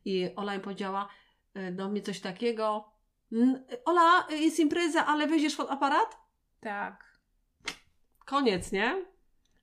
[0.05, 1.09] I Ola mi powiedziała
[1.57, 2.93] y, do mnie coś takiego,
[3.33, 6.17] "N- Ola, jest impreza, ale weźmiesz fotoaparat?
[6.61, 7.05] Tak.
[8.27, 9.05] Koniec, nie?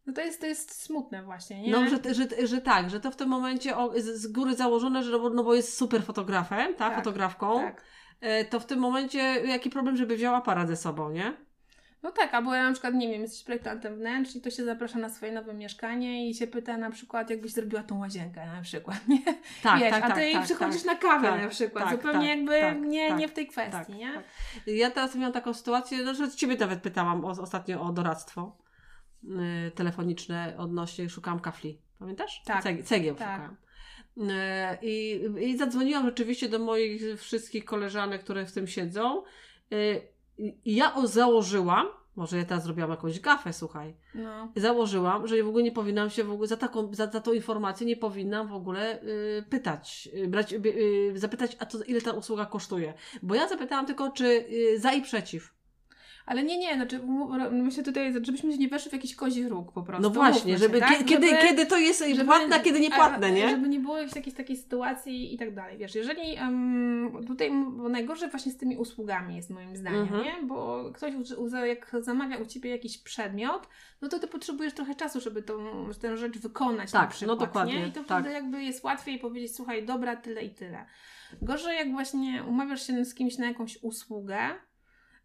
[0.06, 1.72] No to jest, to jest smutne właśnie, nie?
[1.72, 5.04] No, że, że, że tak, że to w tym momencie o, z, z góry założone,
[5.04, 7.82] że no bo jest super fotografem, tak, Tak, fotografką, Tak.
[8.22, 11.46] e, to w tym momencie jaki problem, żeby wziął aparat ze sobą, nie?
[12.04, 15.00] No tak, albo ja na przykład, nie wiem, jesteś projektantem wnętrz i to się zaprasza
[15.00, 19.08] na swoje nowe mieszkanie i się pyta na przykład, jakbyś zrobiła tą łazienkę na przykład,
[19.08, 19.22] nie?
[19.64, 20.94] Tak, Wiesz, tak, a tak, ty jej tak, przychodzisz tak.
[20.94, 23.48] na kawę tak, na przykład, tak, zupełnie tak, jakby tak, nie, tak, nie w tej
[23.48, 24.14] kwestii, tak, nie?
[24.14, 24.24] tak.
[24.68, 28.65] Ja teraz miałam taką sytuację, no, że Ciebie nawet pytałam o, ostatnio o doradztwo
[29.76, 31.82] telefoniczne odnośnie, szukałam kafli.
[32.00, 32.42] Pamiętasz?
[32.46, 32.64] Tak.
[32.64, 33.42] Ceg, cegieł Tak.
[33.42, 33.58] szukałam.
[34.18, 39.24] Y, I, I zadzwoniłam rzeczywiście do moich wszystkich koleżanek, które w tym siedzą.
[39.74, 40.02] Y,
[40.40, 43.96] I ja założyłam, Może ja teraz zrobiłam jakąś gafę, słuchaj.
[44.14, 44.52] No.
[44.56, 47.88] Założyłam, że w ogóle nie powinnam się w ogóle za taką, za, za tą informację
[47.88, 52.12] nie powinnam w ogóle y, pytać, y, brać, y, y, zapytać, a to ile ta
[52.12, 52.94] usługa kosztuje.
[53.24, 55.54] Bo ja zapytałam tylko, czy y, za i przeciw.
[56.26, 57.00] Ale nie, nie, znaczy
[57.52, 60.04] myślę tutaj, żebyśmy się nie weszli w jakiś kozi róg po prostu.
[60.04, 60.98] No właśnie, Mówmy żeby, się, tak?
[60.98, 63.50] kie- kiedy, Żeby- kiedy to jest żeby- płatne, kiedy niepłatne, nie?
[63.50, 65.78] Żeby nie było jakiejś takiej, sytuacji i tak dalej.
[65.78, 67.52] Wiesz, jeżeli em, tutaj,
[67.90, 70.24] najgorzej właśnie z tymi usługami jest moim zdaniem, Mhm.
[70.24, 70.48] nie?
[70.48, 71.14] Bo ktoś
[71.66, 73.68] jak zamawia u Ciebie jakiś przedmiot,
[74.02, 75.54] no to Ty potrzebujesz trochę czasu, żeby tą,
[76.02, 77.88] tę rzecz wykonać Tak, na no przykład, dokładnie, nie?
[77.88, 78.20] I to tak.
[78.24, 80.86] wtedy jakby jest łatwiej powiedzieć, słuchaj, dobra, tyle i tyle.
[81.42, 84.38] Gorzej jak właśnie umawiasz się z kimś na jakąś usługę,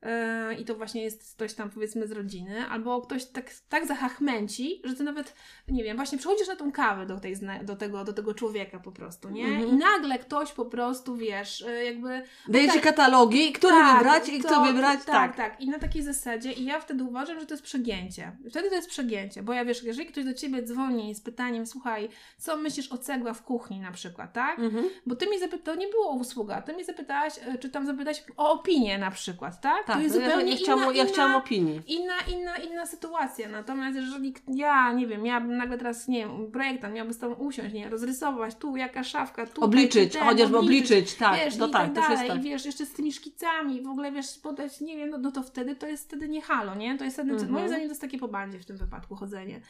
[0.02, 4.82] Yy, i to właśnie jest ktoś tam powiedzmy z rodziny, albo ktoś tak, tak zahachmęci,
[4.84, 5.34] że ty nawet,
[5.68, 8.92] nie wiem, właśnie przychodzisz na tą kawę do, tej, do, tego, do tego człowieka po
[8.92, 9.44] prostu, nie?
[9.44, 9.68] Mhm.
[9.68, 12.22] I nagle ktoś po prostu, wiesz, yy, jakby...
[12.48, 15.36] Daje ci tak, katalogi, który tak, wybrać i to- kto wybrać, tak, tak.
[15.36, 15.60] tak.
[15.60, 18.36] I na takiej zasadzie, i ja wtedy uważam, że to jest przegięcie.
[18.50, 22.08] Wtedy to jest przegięcie, bo ja wiesz, jeżeli ktoś do ciebie dzwoni z pytaniem, słuchaj,
[22.38, 24.58] co myślisz o cegła w kuchni na przykład, tak?
[24.58, 24.84] Mhm.
[25.06, 28.24] Bo ty mi zapytałaś, to nie było usługa, ty mi zapytałaś, e, czy tam zapytałaś
[28.36, 29.89] o opinię na przykład, tak?
[29.90, 31.80] Tak, to jest no ja, zupełnie ja, chciałam, inna, ja inna, chciałam opinii.
[31.86, 33.48] inna, inna, inna sytuacja.
[33.48, 37.74] Natomiast jeżeli ja, nie wiem, miałabym nagle teraz, nie wiem, projektant miałby z tobą usiąść,
[37.74, 41.92] nie, rozrysować, tu jaka szafka, tu Obliczyć, chociażby obliczyć, tak, wiesz, no i tak, tak
[41.92, 42.38] dalej, jest tak.
[42.38, 45.42] i wiesz, jeszcze z tymi szkicami, w ogóle wiesz, podać, nie wiem, no, no to
[45.42, 46.98] wtedy to jest wtedy nie halo, nie?
[46.98, 47.50] To jest wtedy, Mhm.
[47.52, 49.60] moim zdaniem to jest takie po bandzie w tym wypadku chodzenie.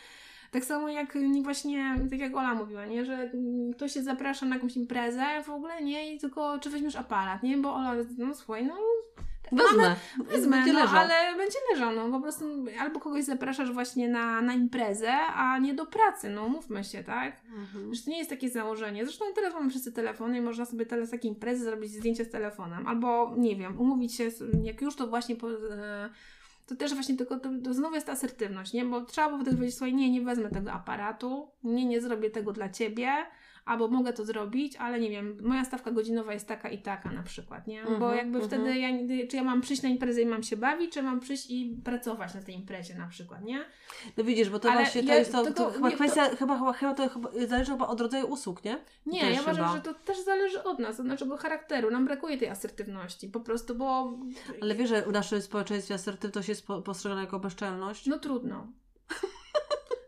[0.51, 4.47] Tak samo jak mm, właśnie, tak jak Ola mówiła, nie, że mm, ktoś się zaprasza
[4.47, 8.35] na jakąś imprezę w ogóle, nie, i tylko czy weźmiesz aparat, nie, bo Ola, no
[8.35, 8.75] słuchaj, no
[9.53, 10.99] Wezmę, Wezmę, będzie no, leżał.
[10.99, 12.45] ale będzie leżał, no po prostu
[12.81, 17.37] albo kogoś zapraszasz właśnie na, na imprezę, a nie do pracy, no mówmy się, tak?
[17.57, 17.95] Mhm.
[17.95, 19.05] Że to nie jest takie założenie.
[19.05, 22.87] Zresztą teraz mamy wszyscy telefony i można sobie teraz takie imprezy zrobić zdjęcie z telefonem,
[22.87, 24.31] albo nie wiem, umówić się,
[24.63, 26.11] jak już to właśnie po, e,
[26.71, 28.85] to też właśnie tylko to, to znowu jest asertywność, nie?
[28.85, 32.53] Bo trzeba było wtedy powiedzieć, słuchaj, nie, nie wezmę tego aparatu, nie, nie zrobię tego
[32.53, 33.27] dla ciebie,
[33.65, 37.23] albo mogę to zrobić, ale nie wiem, moja stawka godzinowa jest taka i taka na
[37.23, 37.83] przykład, nie?
[37.85, 38.45] Bo Mhm, jakby mhm.
[38.49, 38.89] wtedy ja,
[39.29, 42.35] czy ja mam przyjść na imprezę i mam się bawić, czy mam przyjść i pracować
[42.35, 43.65] na tej imprezie na przykład, nie?
[44.17, 46.05] No widzisz, bo to Ale właśnie to ja jest to, tylko- to chyba nie, to-
[46.05, 48.79] kwestia, chyba, chyba, chyba to chyba zależy chyba od rodzaju usług, nie?
[49.07, 49.77] Nie, Też ja uważam, chyba.
[49.77, 51.91] że to też zależy od nas, od naszego charakteru.
[51.91, 54.13] Nam brakuje tej asertywności, po prostu, bo
[54.63, 58.07] Ale wiesz, że w naszym społeczeństwie asertywność jest po- postrzegana jako bezczelność?
[58.07, 58.67] no trudno.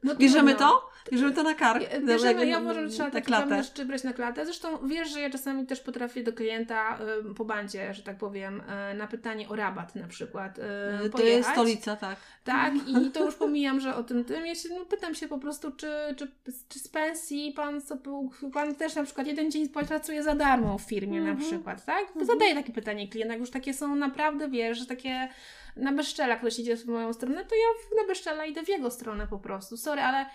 [0.05, 0.91] No Bierzemy to?
[1.11, 3.49] Bierzemy to na Na- Bierzemy, ja uważam, że trzeba na klatę.
[3.49, 4.45] tam jeszcze brać na klatę.
[4.45, 6.99] Zresztą wiesz, że ja czasami też potrafię do klienta
[7.31, 8.63] y, po bandzie, że tak powiem,
[8.93, 12.17] y, na pytanie o rabat na przykład y, To jest stolica, tak.
[12.45, 14.47] Tak, i to już pomijam, że o tym tym.
[14.47, 15.87] Ja się no, pytam się po prostu, czy,
[16.17, 16.31] czy,
[16.69, 17.97] czy z pensji pan, co,
[18.53, 21.49] pan też na przykład jeden dzień pracuje za darmo w firmie na Mhm.
[21.51, 22.07] przykład, tak?
[22.07, 22.27] Mhm.
[22.27, 25.29] Zadaję takie pytanie klientom, już takie są naprawdę, wiesz, że takie
[25.77, 29.27] na bezczela ktoś idzie w moją stronę, to ja na bezczela idę w jego stronę
[29.27, 29.77] po prostu.
[29.77, 30.27] Sorry, ale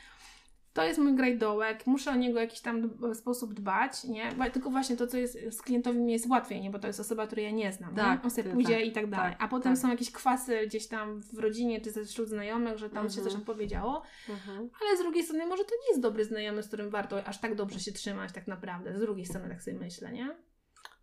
[0.77, 4.31] to jest mój grajdołek, muszę o niego w jakiś tam db- sposób dbać, nie?
[4.53, 6.69] Tylko właśnie to, co jest z klientowi mi jest łatwiej, nie?
[6.71, 8.23] Bo to jest osoba, której ja nie znam, Tak, nie?
[8.23, 9.31] On sobie ty- pójdzie tak, i tak dalej.
[9.31, 9.81] tak, A potem tak.
[9.81, 13.27] są jakieś kwasy gdzieś tam w rodzinie, czy ze wśród znajomych, że tam się Mhm.
[13.29, 14.01] coś opowiedziało.
[14.29, 14.69] Mhm.
[14.81, 17.55] Ale z drugiej strony może to nie jest dobry znajomy, z którym warto aż tak
[17.55, 18.97] dobrze się trzymać tak naprawdę.
[18.97, 20.35] Z drugiej strony tak sobie myślę, nie?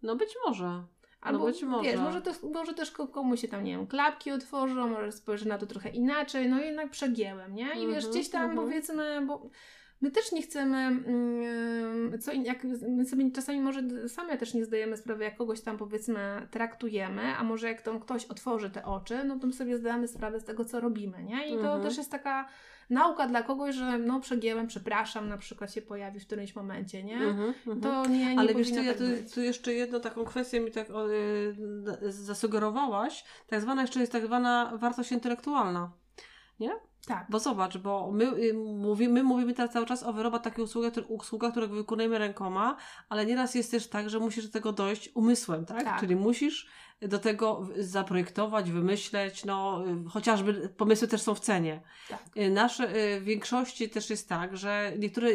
[0.03, 0.85] No być może.
[1.25, 1.91] Albo być może.
[1.91, 5.49] wiesz, może, to, może też ko- komuś się tam, nie wiem, klapki otworzą, może spojrzy
[5.49, 7.65] na to trochę inaczej, no jednak przegięłem, nie?
[7.75, 8.59] I wiesz, Mhm, gdzieś tam mhm.
[8.69, 9.51] powiedzmy, bo
[10.01, 14.65] my też nie chcemy, mm, co, in- jak my sobie czasami może same też nie
[14.65, 19.25] zdajemy sprawy, jak kogoś tam powiedzmy traktujemy, a może jak tam ktoś otworzy te oczy,
[19.25, 21.47] no to my sobie zdajemy sprawę z tego, co robimy, nie?
[21.47, 21.83] I to Mhm.
[21.83, 22.49] też jest taka
[22.91, 27.17] nauka dla kogoś, że no przegięłem, przepraszam, na przykład się pojawi w którymś momencie, nie?
[27.17, 27.81] Mhm, mhm.
[27.81, 30.61] To nie, nie Ale wiesz co, powinno ja tak tu, tu jeszcze jedną taką kwestię
[30.61, 31.55] mi tak o, y,
[32.13, 33.25] zasugerowałaś.
[33.47, 35.93] Tak zwana jeszcze jest tak zwana wartość intelektualna.
[37.07, 37.27] Tak.
[37.31, 41.07] Bo zobacz, bo my, y, mówimy, mówimy teraz cały czas o wyrobach takich usługach, które,
[41.07, 42.77] usługach, które wykonujemy rękoma,
[43.09, 45.85] ale nieraz jest też tak, że musisz do tego dojść umysłem, tak?
[45.85, 46.01] Tak.
[46.01, 46.69] Czyli musisz
[47.03, 51.81] do tego zaprojektować, wymyśleć, no y, chociażby pomysły też są w cenie.
[52.09, 52.23] Tak.
[52.37, 55.29] Y, Nasze, y, w większości też jest tak, że niektóre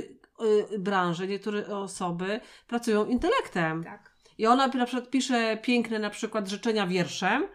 [0.79, 3.83] branże, niektóre osoby pracują intelektem.
[3.83, 4.11] Tak.
[4.37, 7.47] I ona na przykład pisze piękne na przykład życzenia wierszem,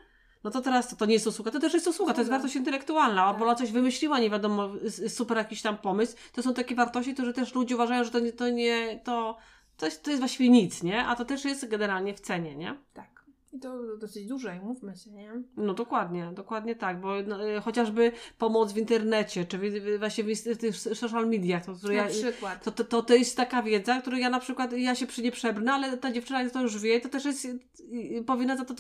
[0.45, 2.57] no to teraz to, to nie jest usługa, to też jest usługa, to jest wartość
[2.57, 3.43] intelektualna, albo Tak.
[3.49, 4.71] ona coś wymyśliła, nie wiadomo,
[5.09, 6.17] super jakiś tam pomysł.
[6.33, 9.37] To są takie wartości, które też ludzie uważają, że to nie, to nie, to,
[9.77, 11.07] to, jest, to jest właściwie nic, nie?
[11.07, 12.79] A to też jest generalnie w cenie, nie?
[12.95, 13.14] Tak.
[13.55, 15.33] I to dosyć duże, mówmy się, nie?
[15.57, 19.59] No dokładnie, dokładnie tak, bo no, y, chociażby pomoc w internecie, czy
[19.99, 22.65] właśnie w, tych social mediach, to, które Na ja, przykład.
[22.65, 25.33] to, to, to, to jest taka wiedza, którą ja na przykład, ja się przy nie
[25.33, 27.59] przebrnę, ale ta dziewczyna to już wie, to też jest, y,
[28.19, 28.75] y, powinna za to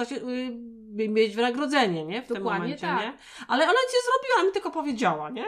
[0.93, 2.23] mieć wynagrodzenie, nie?
[2.23, 3.01] W Dokładnie tym momencie, tak.
[3.01, 3.13] nie?
[3.49, 5.45] Ale ona cię zrobiła, mi tylko powiedziała, nie?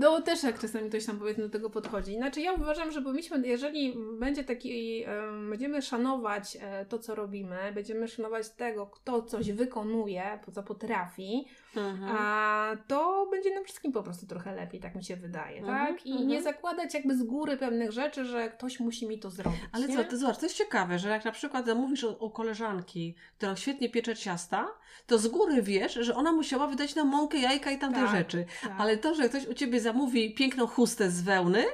[0.00, 2.16] No też jak czasami ktoś tam powiedzmy do tego podchodzi.
[2.16, 7.56] Znaczy ja uważam, że powinniśmy, jeżeli będzie taki, em, będziemy szanować e, to, co robimy,
[7.74, 11.46] będziemy szanować tego, kto coś wykonuje, co potrafi,
[11.76, 12.16] Mhm.
[12.16, 16.06] a to będzie nam wszystkim po prostu trochę lepiej, tak mi się wydaje, Mhm, tak?
[16.06, 16.28] I mhm.
[16.28, 19.60] nie zakładać jakby z góry pewnych rzeczy, że ktoś musi mi to zrobić.
[19.72, 19.96] Ale nie?
[19.96, 23.90] co, to zobacz, to jest ciekawe, że jak na przykład zamówisz u koleżanki, która świetnie
[23.90, 24.68] piecze ciasta,
[25.06, 28.44] to z góry wiesz, że ona musiała wydać na mąkę, jajka i tamte Tak, rzeczy.
[28.62, 28.72] Tak.
[28.78, 31.64] Ale to, że ktoś u ciebie zamówi piękną chustę z wełny,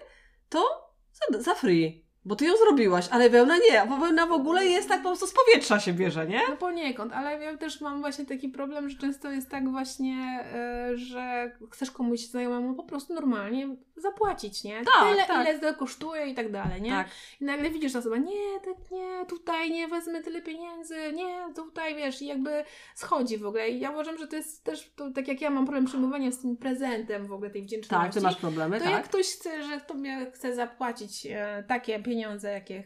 [0.48, 2.05] to za, za free.
[2.26, 5.26] Bo ty ją zrobiłaś, ale wełna nie, bo wełna w ogóle jest tak po prostu
[5.26, 6.40] z powietrza się bierze, nie?
[6.48, 10.96] No poniekąd, ale ja też mam właśnie taki problem, że często jest tak właśnie, e,
[10.96, 14.84] że chcesz komuś znajomemu po prostu normalnie zapłacić, nie?
[14.84, 15.48] Tak, Tyle, tak.
[15.48, 16.90] ile to kosztuje i tak dalej, nie?
[16.90, 17.08] Tak.
[17.40, 21.94] I nagle widzisz ta osoba, nie, tak nie, tutaj nie wezmę tyle pieniędzy, nie, tutaj
[21.94, 22.64] wiesz, i jakby
[22.94, 23.68] schodzi w ogóle.
[23.68, 26.38] I ja uważam, że to jest też, to, tak jak ja mam problem przyjmowania z
[26.38, 28.04] tym prezentem w ogóle tej wdzięczności.
[28.04, 28.92] Tak, ty masz problemy, to tak?
[28.92, 32.84] jak ktoś chce, że tobie chce zapłacić e, takie pieniądze, jakie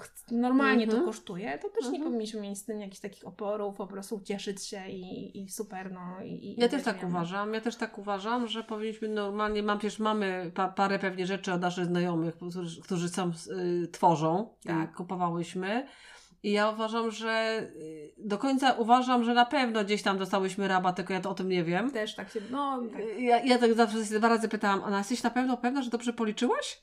[0.00, 1.00] ch- normalnie Mhm.
[1.02, 2.02] to kosztuje, to też nie Mhm.
[2.04, 6.24] powinniśmy mieć z tym jakichś takich oporów, po prostu cieszyć się i, i super, no.
[6.24, 7.14] I, i Ja też tak weźmiemy.
[7.14, 7.54] uważam.
[7.54, 11.60] Ja też tak uważam, że powinniśmy normalnie, mam przecież mamy pa, parę pewnie rzeczy od
[11.60, 13.32] naszych znajomych, którzy, którzy sam
[13.84, 14.94] y, tworzą Tak.
[14.94, 15.86] kupowałyśmy.
[16.44, 20.96] I ja uważam, że y, do końca uważam, że na pewno gdzieś tam dostałyśmy rabat,
[20.96, 21.90] tylko ja to o tym nie wiem.
[21.90, 23.00] Też tak się, no, tak.
[23.00, 26.12] Y, Ja, ja tak zawsze dwa razy pytałam, Ona, jesteś na pewno pewna, że dobrze
[26.12, 26.82] policzyłaś?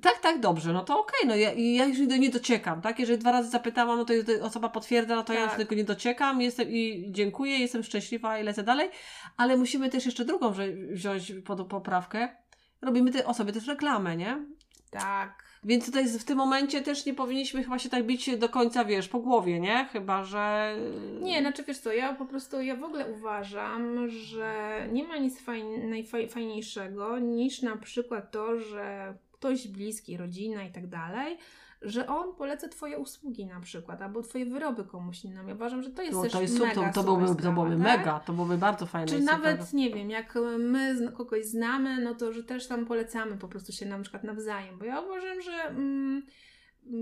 [0.00, 2.98] Tak, tak, dobrze, no to okej, no ja, ja już nie dociekam, tak?
[2.98, 5.58] Jeżeli dwa razy zapytałam, no to osoba potwierdza, no to ja już Tak.
[5.58, 8.90] tylko nie dociekam, jestem i dziękuję, jestem szczęśliwa i lecę dalej,
[9.36, 12.28] ale musimy też jeszcze drugą że, wziąć pod poprawkę.
[12.82, 14.38] Robimy tej osobie też reklamę, nie?
[14.90, 15.44] tak.
[15.64, 19.08] Więc tutaj w tym momencie też nie powinniśmy chyba się tak bić do końca, wiesz,
[19.08, 19.88] po głowie, nie?
[19.92, 20.76] Chyba, że...
[21.20, 25.40] Nie, znaczy wiesz co, ja po prostu, ja w ogóle uważam, że nie ma nic
[25.40, 31.38] fajn, najfajniejszego niż na przykład to, że ktoś bliski, rodzina i tak dalej,
[31.82, 35.48] że on poleca Twoje usługi na przykład, albo Twoje wyroby komuś innemu.
[35.48, 37.78] Ja uważam, że to jest No, też to, jest, mega to, to, to sprawa, tak?
[37.78, 39.08] mega, to byłoby bardzo fajne.
[39.08, 39.34] Czy i super.
[39.34, 43.72] nawet, nie wiem, jak my kogoś znamy, no to, że też tam polecamy po prostu
[43.72, 46.22] się na przykład nawzajem, bo ja uważam, że mm,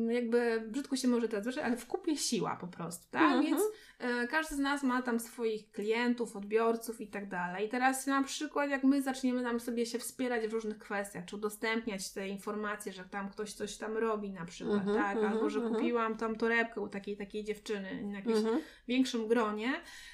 [0.09, 3.23] jakby brzydko się może teraz zwyczaj, ale w kupie siła po prostu, tak?
[3.23, 3.43] Mhm.
[3.45, 3.63] Więc
[3.99, 7.67] e, każdy z nas ma tam swoich klientów, odbiorców i tak dalej.
[7.67, 11.37] I teraz na przykład jak my zaczniemy tam sobie się wspierać w różnych kwestiach, czy
[11.37, 15.17] udostępniać te informacje, że tam ktoś coś tam robi na przykład, Mhm, tak?
[15.17, 18.39] mhm, Albo że kupiłam tam torebkę u takiej takiej dziewczyny na jakimś
[18.89, 19.73] większym gronie,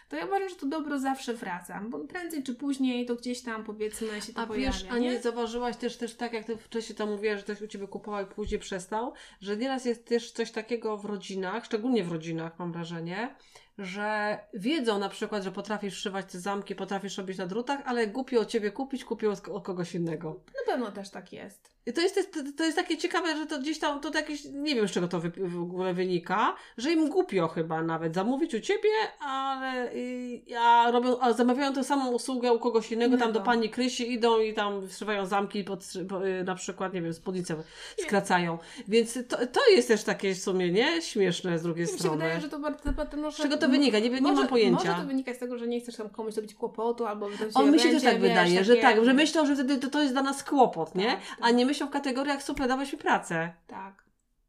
[0.08, 3.64] to ja uważam, że to dobro zawsze wraca, bo prędzej czy później to gdzieś tam
[3.64, 5.22] powiedzmy się to A pojawia, wiesz, a nie nie?
[5.22, 8.26] zauważyłaś też, też tak, jak ty wcześniej to mówiłaś, że ktoś u Ciebie kupował i
[8.26, 13.34] później przestał, że nieraz jest też coś takiego w rodzinach, szczególnie w rodzinach mam wrażenie,
[13.78, 18.40] że wiedzą na przykład, że potrafisz szywać te zamki, potrafisz robić na drutach, ale głupio
[18.40, 20.40] od Ciebie kupić, kupił od, od kogoś innego.
[20.46, 21.75] Na pewno też tak jest.
[21.86, 24.74] I to jest, to, to jest takie ciekawe, że to gdzieś tam, to jakieś, nie
[24.74, 28.60] wiem z czego to wy, w ogóle wynika, że im głupio chyba nawet zamówić u
[28.60, 28.88] Ciebie,
[29.20, 33.70] ale y, a robią, a zamawiają tę samą usługę u kogoś innego, tam do pani
[33.70, 37.56] Krysi idą i tam wszywają zamki, pod, po- y, na przykład, nie wiem, spódnicę
[37.98, 38.58] skracają.
[38.88, 41.02] Więc to, to jest też takie w sumie, nie?
[41.02, 42.16] Śmieszne z drugiej Mi się strony.
[42.16, 43.36] wydaje, że to bardzo, bardzo może...
[43.36, 43.98] Z czego to wynika?
[43.98, 44.84] Nie, nie może, mam pojęcia.
[44.90, 47.78] Może to wynika z tego, że nie chcesz tam komuś zrobić kłopotu, albo On mi
[47.78, 50.00] się będzie, też tak wiesz, wydaje, że takie- tak, że myślą, że wtedy to, to
[50.00, 51.06] jest dla nas kłopot, nie?
[51.06, 51.38] Tak, tak.
[51.40, 53.52] A nie myślą w kategoriach super, dałeś mi pracę.
[53.66, 54.04] Tak.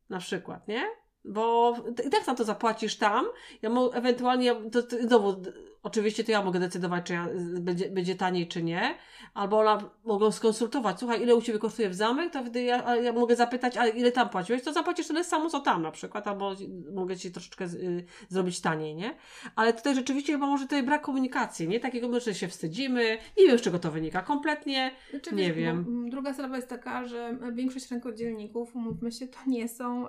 [0.10, 0.84] na przykład, nie?
[1.26, 1.76] Bo
[2.08, 3.26] i tak za to zapłacisz tam,
[3.62, 5.42] ja mo- ewentualnie, to, to, znowu,
[5.88, 8.96] oczywiście to ja mogę decydować, czy ja, y, będzie, będzie taniej, czy nie,
[9.34, 13.14] albo ona mogą skonsultować, słuchaj, ile u Ciebie kosztuje w zamek, to wtedy ja, ja
[13.14, 16.56] mogę zapytać, a ile tam płaciłeś, to zapłacisz tyle samo, co tam na przykład, albo
[16.94, 19.16] mogę Ci troszeczkę y, zrobić taniej, nie?
[19.56, 21.80] Ale tutaj rzeczywiście chyba może tutaj brak komunikacji, nie?
[21.80, 26.10] Takiego, że się wstydzimy, nie wiem, z czego to wynika, kompletnie, Znaczy, Nie wiesz, wiem.
[26.10, 30.08] druga sprawa jest taka, że większość rękodzielników, umówmy się, to nie są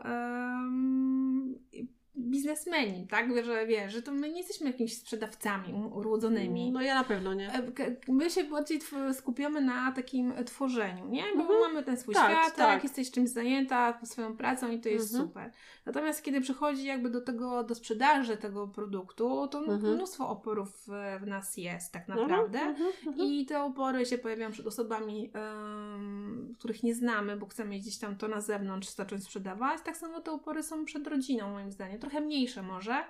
[2.20, 3.44] biznesmeni, tak?
[3.44, 6.72] Że wiesz, że to my nie jesteśmy jakimiś sprzedawcami urodzonymi.
[6.72, 7.52] no ja na pewno nie.
[7.52, 7.62] E,
[8.08, 8.80] My się bardziej
[9.12, 11.22] skupiamy na takim tworzeniu, nie?
[11.36, 11.60] Bo Mhm.
[11.60, 12.68] mamy ten swój Tak, świat, tak.
[12.74, 15.28] jak jesteś czymś zajęta swoją pracą i to jest Mhm.
[15.28, 15.50] super.
[15.86, 19.94] Natomiast kiedy przychodzi jakby do tego, do sprzedaży tego produktu, to Mhm.
[19.94, 22.60] mnóstwo oporów w, nas jest tak Mhm, naprawdę.
[22.60, 23.28] mhm, mhm.
[23.28, 28.16] I te opory się pojawiają przed osobami, em, których nie znamy, bo chcemy gdzieś tam
[28.16, 29.80] to na zewnątrz zacząć sprzedawać.
[29.84, 31.98] Tak samo te opory są przed rodziną, moim zdaniem.
[32.08, 33.04] Trochę mniejsze może, e,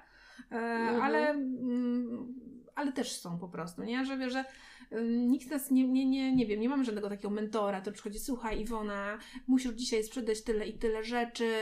[0.50, 1.02] Mhm.
[1.02, 2.34] ale, mm,
[2.74, 4.04] ale też są po prostu, nie?
[4.04, 4.44] Że że
[5.02, 8.60] nikt nas nie, nie, nie, nie wiem, nie mamy żadnego takiego mentora, to przychodzi, słuchaj
[8.60, 11.52] Iwona, musisz dzisiaj sprzedać tyle i tyle rzeczy,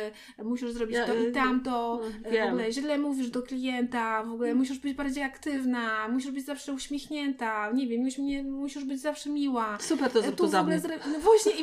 [0.45, 2.49] musisz zrobić Ja, to i y, tamto, y, w wiem.
[2.49, 7.73] ogóle źle mówisz do klienta, w ogóle musisz być bardziej aktywna, musisz być zawsze uśmiechnięta,
[7.73, 9.79] nie wiem, musisz, nie, musisz być zawsze miła.
[9.81, 10.81] Super, to E, zrób tu to w ogóle.
[11.13, 11.63] No właśnie, i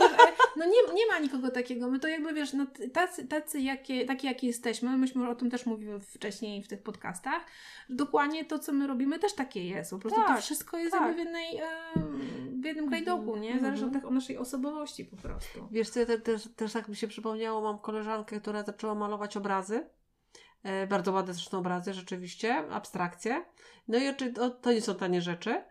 [0.58, 1.92] no nie, nie ma nikogo takiego.
[1.92, 5.66] My to jakby wiesz, no tacy, tacy jakie, takie jakie jesteśmy, myśmy o tym też
[5.66, 7.46] mówiły wcześniej w tych podcastach,
[7.90, 9.92] dokładnie to, co my robimy, też takie jest.
[9.92, 11.02] Po prostu to Tak, wszystko jest tak.
[11.02, 11.53] jakby w jednej,
[11.96, 13.60] em, w jednym grajdoku, nie?
[13.60, 13.94] Zależy od, Mhm.
[13.94, 15.68] tak, od naszej osobowości po prostu.
[15.72, 19.38] Wiesz co, ja te, też, też tak mi się przypomniało, mam koleżankę, która zaczęła malować
[19.38, 19.90] obrazy.
[20.64, 23.46] E, bardzo ładne zresztą obrazy, rzeczywiście, abstrakcje.
[23.88, 25.64] No i oczy, to, nie są tanie rzeczy.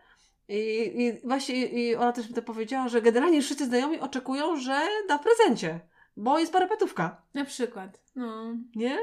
[0.47, 4.81] I, i właśnie i ona też mi to powiedziała, że generalnie wszyscy znajomi oczekują, że
[5.07, 5.79] da w prezencie,
[6.17, 8.53] bo jest parapetówka, Na przykład, no.
[8.75, 8.97] nie?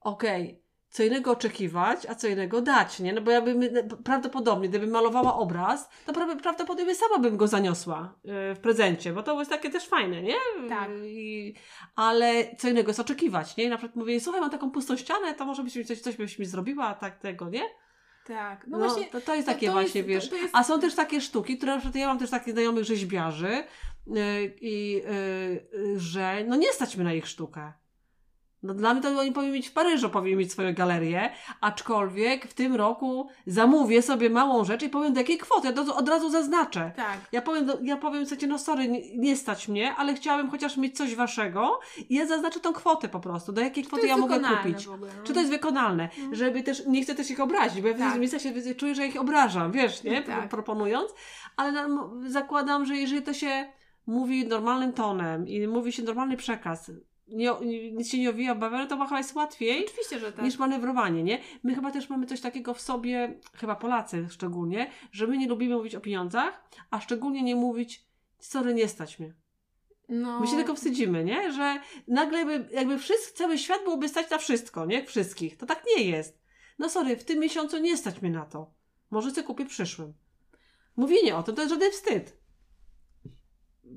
[0.00, 0.62] Okej.
[0.90, 3.12] Co innego oczekiwać, a co innego dać, nie?
[3.12, 3.60] No bo ja bym,
[4.04, 9.22] prawdopodobnie, gdybym malowała obraz, to pra- prawdopodobnie sama bym go zaniosła e, w prezencie, bo
[9.22, 10.34] to jest takie też fajne, nie?
[10.68, 10.90] Tak.
[11.04, 11.54] I,
[11.96, 13.64] ale co innego jest oczekiwać, nie?
[13.64, 16.16] I na przykład mówię, słuchaj, mam taką pustą ścianę, to może byś mi coś, coś
[16.16, 17.62] byś mi zrobiła, tak tego, nie?
[18.26, 19.06] Tak, no, No, właśnie.
[19.06, 20.28] to, to jest takie to właśnie, jest- wiesz.
[20.28, 22.84] to- jest- A są też takie sztuki, które na przykład ja mam też takich znajomych
[22.84, 23.64] rzeźbiarzy,
[24.06, 25.02] yy, i yy,
[25.84, 27.72] yy, że no nie stać mnie na ich sztukę.
[28.62, 31.30] No dla mnie to oni powinni mieć w Paryżu, powinni mieć swoją galerię,
[31.60, 35.96] aczkolwiek w tym roku zamówię sobie małą rzecz i powiem do jakiej kwoty, ja to
[35.96, 36.92] od razu zaznaczę.
[36.96, 37.18] Tak.
[37.32, 40.96] Ja powiem, ja powiem słuchajcie, no sorry, nie, nie stać mnie, ale chciałabym chociaż mieć
[40.96, 44.40] coś waszego i ja zaznaczę tą kwotę po prostu, do jakiej To kwoty ja mogę
[44.40, 44.86] kupić.
[44.86, 45.24] ogóle, no.
[45.24, 46.08] Czy to jest wykonalne?
[46.18, 46.34] Mm.
[46.34, 48.14] Żeby też, nie chcę też ich obrazić, bo ja Tak.
[48.16, 50.22] w miejscu się czuję, że ich obrażam, wiesz, nie?
[50.22, 50.48] Tak.
[50.48, 51.10] Proponując,
[51.56, 53.72] ale no, zakładam, że jeżeli to się
[54.06, 56.90] mówi normalnym tonem i mówi się normalny przekaz,
[57.28, 57.50] nie,
[57.92, 60.44] nic się nie owija w bawełnę, to chyba jest łatwiej Oczywiście, że tak.
[60.44, 61.38] niż manewrowanie, nie?
[61.62, 65.76] My chyba też mamy coś takiego w sobie, chyba Polacy szczególnie, że my nie lubimy
[65.76, 68.04] mówić o pieniądzach, a szczególnie nie mówić
[68.38, 69.34] sorry, nie stać mnie.
[70.08, 70.40] no.
[70.40, 71.52] My się tylko wstydzimy, nie?
[71.52, 75.04] Że nagle by, jakby wszyscy, cały świat byłoby stać na wszystko, nie?
[75.06, 75.56] Wszystkich.
[75.56, 76.38] To tak nie jest.
[76.78, 78.70] No sorry, w tym miesiącu nie stać mnie na to.
[79.10, 80.14] Może sobie kupię w przyszłym.
[80.96, 82.38] Mówienie o tym to jest żaden wstyd.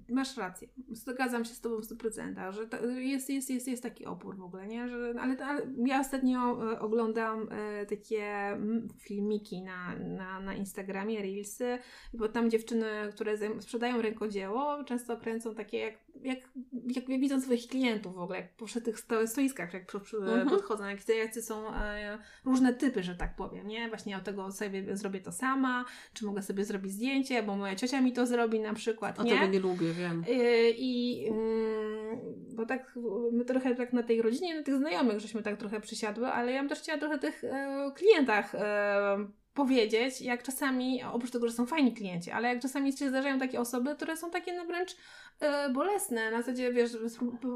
[0.10, 0.68] Masz rację.
[0.92, 4.42] Zgadzam się z Tobą w 100%, że to jest, jest, jest, jest taki opór w
[4.42, 4.90] ogóle, nie?
[4.90, 8.58] Że, ale, ale ja ostatnio e, oglądam e, takie
[8.98, 11.78] filmiki na, na, na Instagramie, Reelsy,
[12.14, 15.94] bo tam dziewczyny, które sprzedają rękodzieło, często kręcą takie, jak,
[16.24, 16.40] jak,
[16.88, 20.50] jak widzą swoich klientów w ogóle, jak przy tych sto, stoiskach, jak Mhm.
[20.50, 23.90] podchodzą, jak, jacy są e, różne typy, że tak powiem, nie?
[23.90, 28.02] Właśnie ja tego sobie zrobię to sama, czy mogę sobie zrobić zdjęcie, bo moja ciocia
[28.02, 29.32] mi to zrobi na przykład, A nie?
[29.32, 30.24] tego nie lubię, wiem.
[30.28, 32.20] Yy, I mm,
[32.56, 32.96] bo tak,
[33.32, 36.60] my trochę tak na tej rodzinie, na tych znajomych, żeśmy tak trochę przysiadły, ale ja
[36.60, 41.66] bym też chciała trochę tych e, klientach e, powiedzieć, jak czasami, oprócz tego, że są
[41.66, 44.96] fajni klienci, ale jak czasami się zdarzają takie osoby, które są takie no wręcz
[45.40, 46.92] e, bolesne, na zasadzie, wiesz,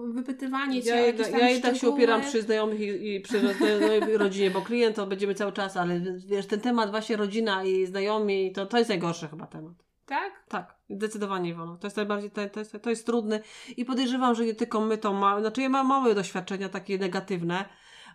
[0.07, 3.15] wypytywanie cię Ja, o ja, jakieś tam ja i tak się opieram przy znajomych i,
[3.15, 7.17] i przy znajomej rodzinie, bo klient to będziemy cały czas, ale wiesz, ten temat właśnie
[7.17, 9.73] rodzina i znajomi, to, to jest najgorszy chyba temat.
[10.05, 10.33] Tak?
[10.47, 11.77] Tak, zdecydowanie Iwono.
[11.77, 13.39] To jest najbardziej, to, to, jest, to jest trudny
[13.77, 17.65] i podejrzewam, że nie tylko my to mamy, znaczy ja mam małe doświadczenia takie negatywne,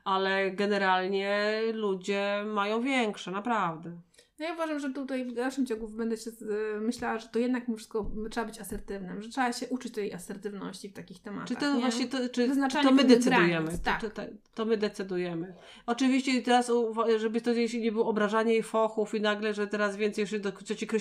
[0.04, 4.00] ale generalnie ludzie mają większe, naprawdę.
[4.40, 6.30] No ja uważam, że tutaj w dalszym ciągu będę się
[6.76, 10.14] e, myślała, że to jednak mimo wszystko trzeba być asertywnym, że trzeba się uczyć tej
[10.14, 11.48] asertywności w takich tematach.
[11.48, 11.80] Czy to nie?
[11.80, 12.48] właśnie, to, czy
[12.82, 14.00] to my decydujemy, granic, tak.
[14.00, 14.22] to, to,
[14.54, 15.54] to my decydujemy.
[15.86, 16.72] Oczywiście teraz,
[17.16, 20.52] żeby to nie było obrażanie i fochów i nagle, że teraz więcej już do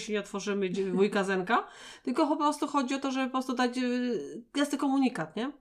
[0.10, 1.68] nie otworzymy dzie- wujka Zenka,
[2.04, 5.52] tylko po prostu chodzi o to, żeby po prostu dać y, jasny komunikat, nie?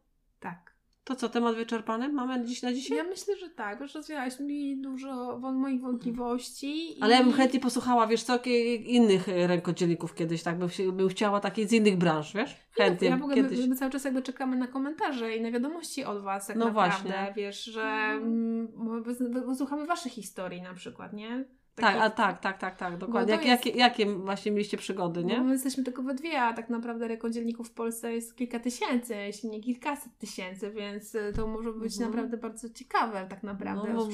[0.41, 0.68] Tak.
[1.09, 2.96] To co, temat wyczerpany mamy dziś na dzisiaj?
[2.98, 6.96] Ja myślę, że tak, już rozwiałaś mi dużo moich wątpliwości.
[7.00, 8.38] Ale ja bym chętnie posłuchała, wiesz co,
[8.84, 12.56] innych e, rękodzielników kiedyś, tak, bym, się- bym chciała takiej z innych branż, wiesz?
[12.72, 13.59] Chętnie, Ja w ogóle kiedyś.
[13.61, 16.64] my, my cały czas jakby czekamy na komentarze i na wiadomości od Was tak No
[16.66, 17.32] naprawdę, właśnie.
[17.36, 18.68] wiesz, że Mhm.
[18.80, 19.02] mm,
[19.46, 21.44] wysłuchamy Waszych historii na przykład, nie?
[21.83, 23.26] Tak, a tak, tak, tak, tak, dokładnie.
[23.26, 25.41] to Jak, jest- jakie, jakie właśnie mieliście przygody, Bo nie?
[25.41, 29.49] my jesteśmy tylko we dwie, a tak naprawdę rekodzielników w Polsce jest kilka tysięcy, jeśli
[29.51, 32.11] nie kilkaset tysięcy, więc y, to może być Mhm.
[32.11, 33.95] naprawdę bardzo ciekawe tak naprawdę.
[33.95, 34.07] No,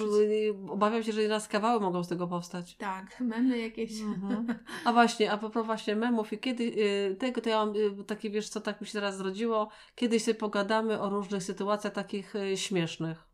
[0.67, 2.77] bo, obawiam się, że raz kawały mogą z tego powstać.
[2.77, 4.01] Tak, memy jakieś.
[4.01, 4.47] Mhm.
[4.85, 8.31] A właśnie, a propos właśnie memów i kiedy y, tego, to ja mam y, takie,
[8.31, 12.57] wiesz co, tak mi się teraz zrodziło, kiedyś sobie pogadamy o różnych sytuacjach takich y,
[12.57, 13.34] śmiesznych.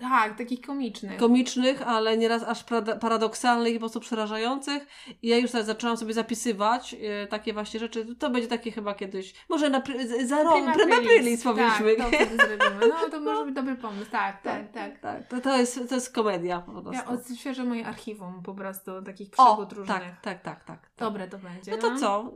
[0.00, 1.16] Tak, takich komicznych.
[1.16, 2.64] komicznych, ale nieraz aż
[3.00, 4.86] paradoksalnych i po prostu przerażających.
[5.22, 8.16] I ja już tak zaczęłam sobie zapisywać e, takie właśnie rzeczy.
[8.16, 10.72] To będzie takie chyba kiedyś, może na, pr- za rok, Prima
[11.44, 11.96] powiedzmy.
[11.96, 12.88] Tak, to wtedy zrobimy.
[12.88, 14.10] No to może być dobry pomysł.
[14.20, 14.98] Tak, tak, tak.
[15.00, 15.28] tak.
[15.28, 16.92] To, to, jest, to jest komedia po prostu.
[16.92, 19.98] Ja odświeżę moje archiwum po prostu takich o, przygód różnych.
[19.98, 20.90] tak, tak, tak, tak.
[20.98, 21.70] Dobre to będzie.
[21.70, 22.32] No to co?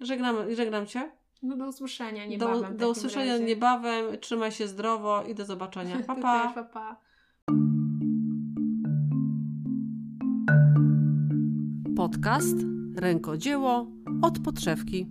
[0.00, 1.10] Żegnam, żegnam Cię.
[1.42, 2.60] No do usłyszenia Do, niebawem.
[2.62, 3.44] do takim usłyszenia razie.
[3.44, 4.04] niebawem.
[4.20, 5.96] Trzymaj się zdrowo i do zobaczenia.
[6.06, 6.42] Pa, Ty pa.
[6.46, 6.96] też, pa, pa.
[11.96, 12.56] Podcast
[12.96, 13.86] Rękodzieło
[14.22, 15.06] od podszewki.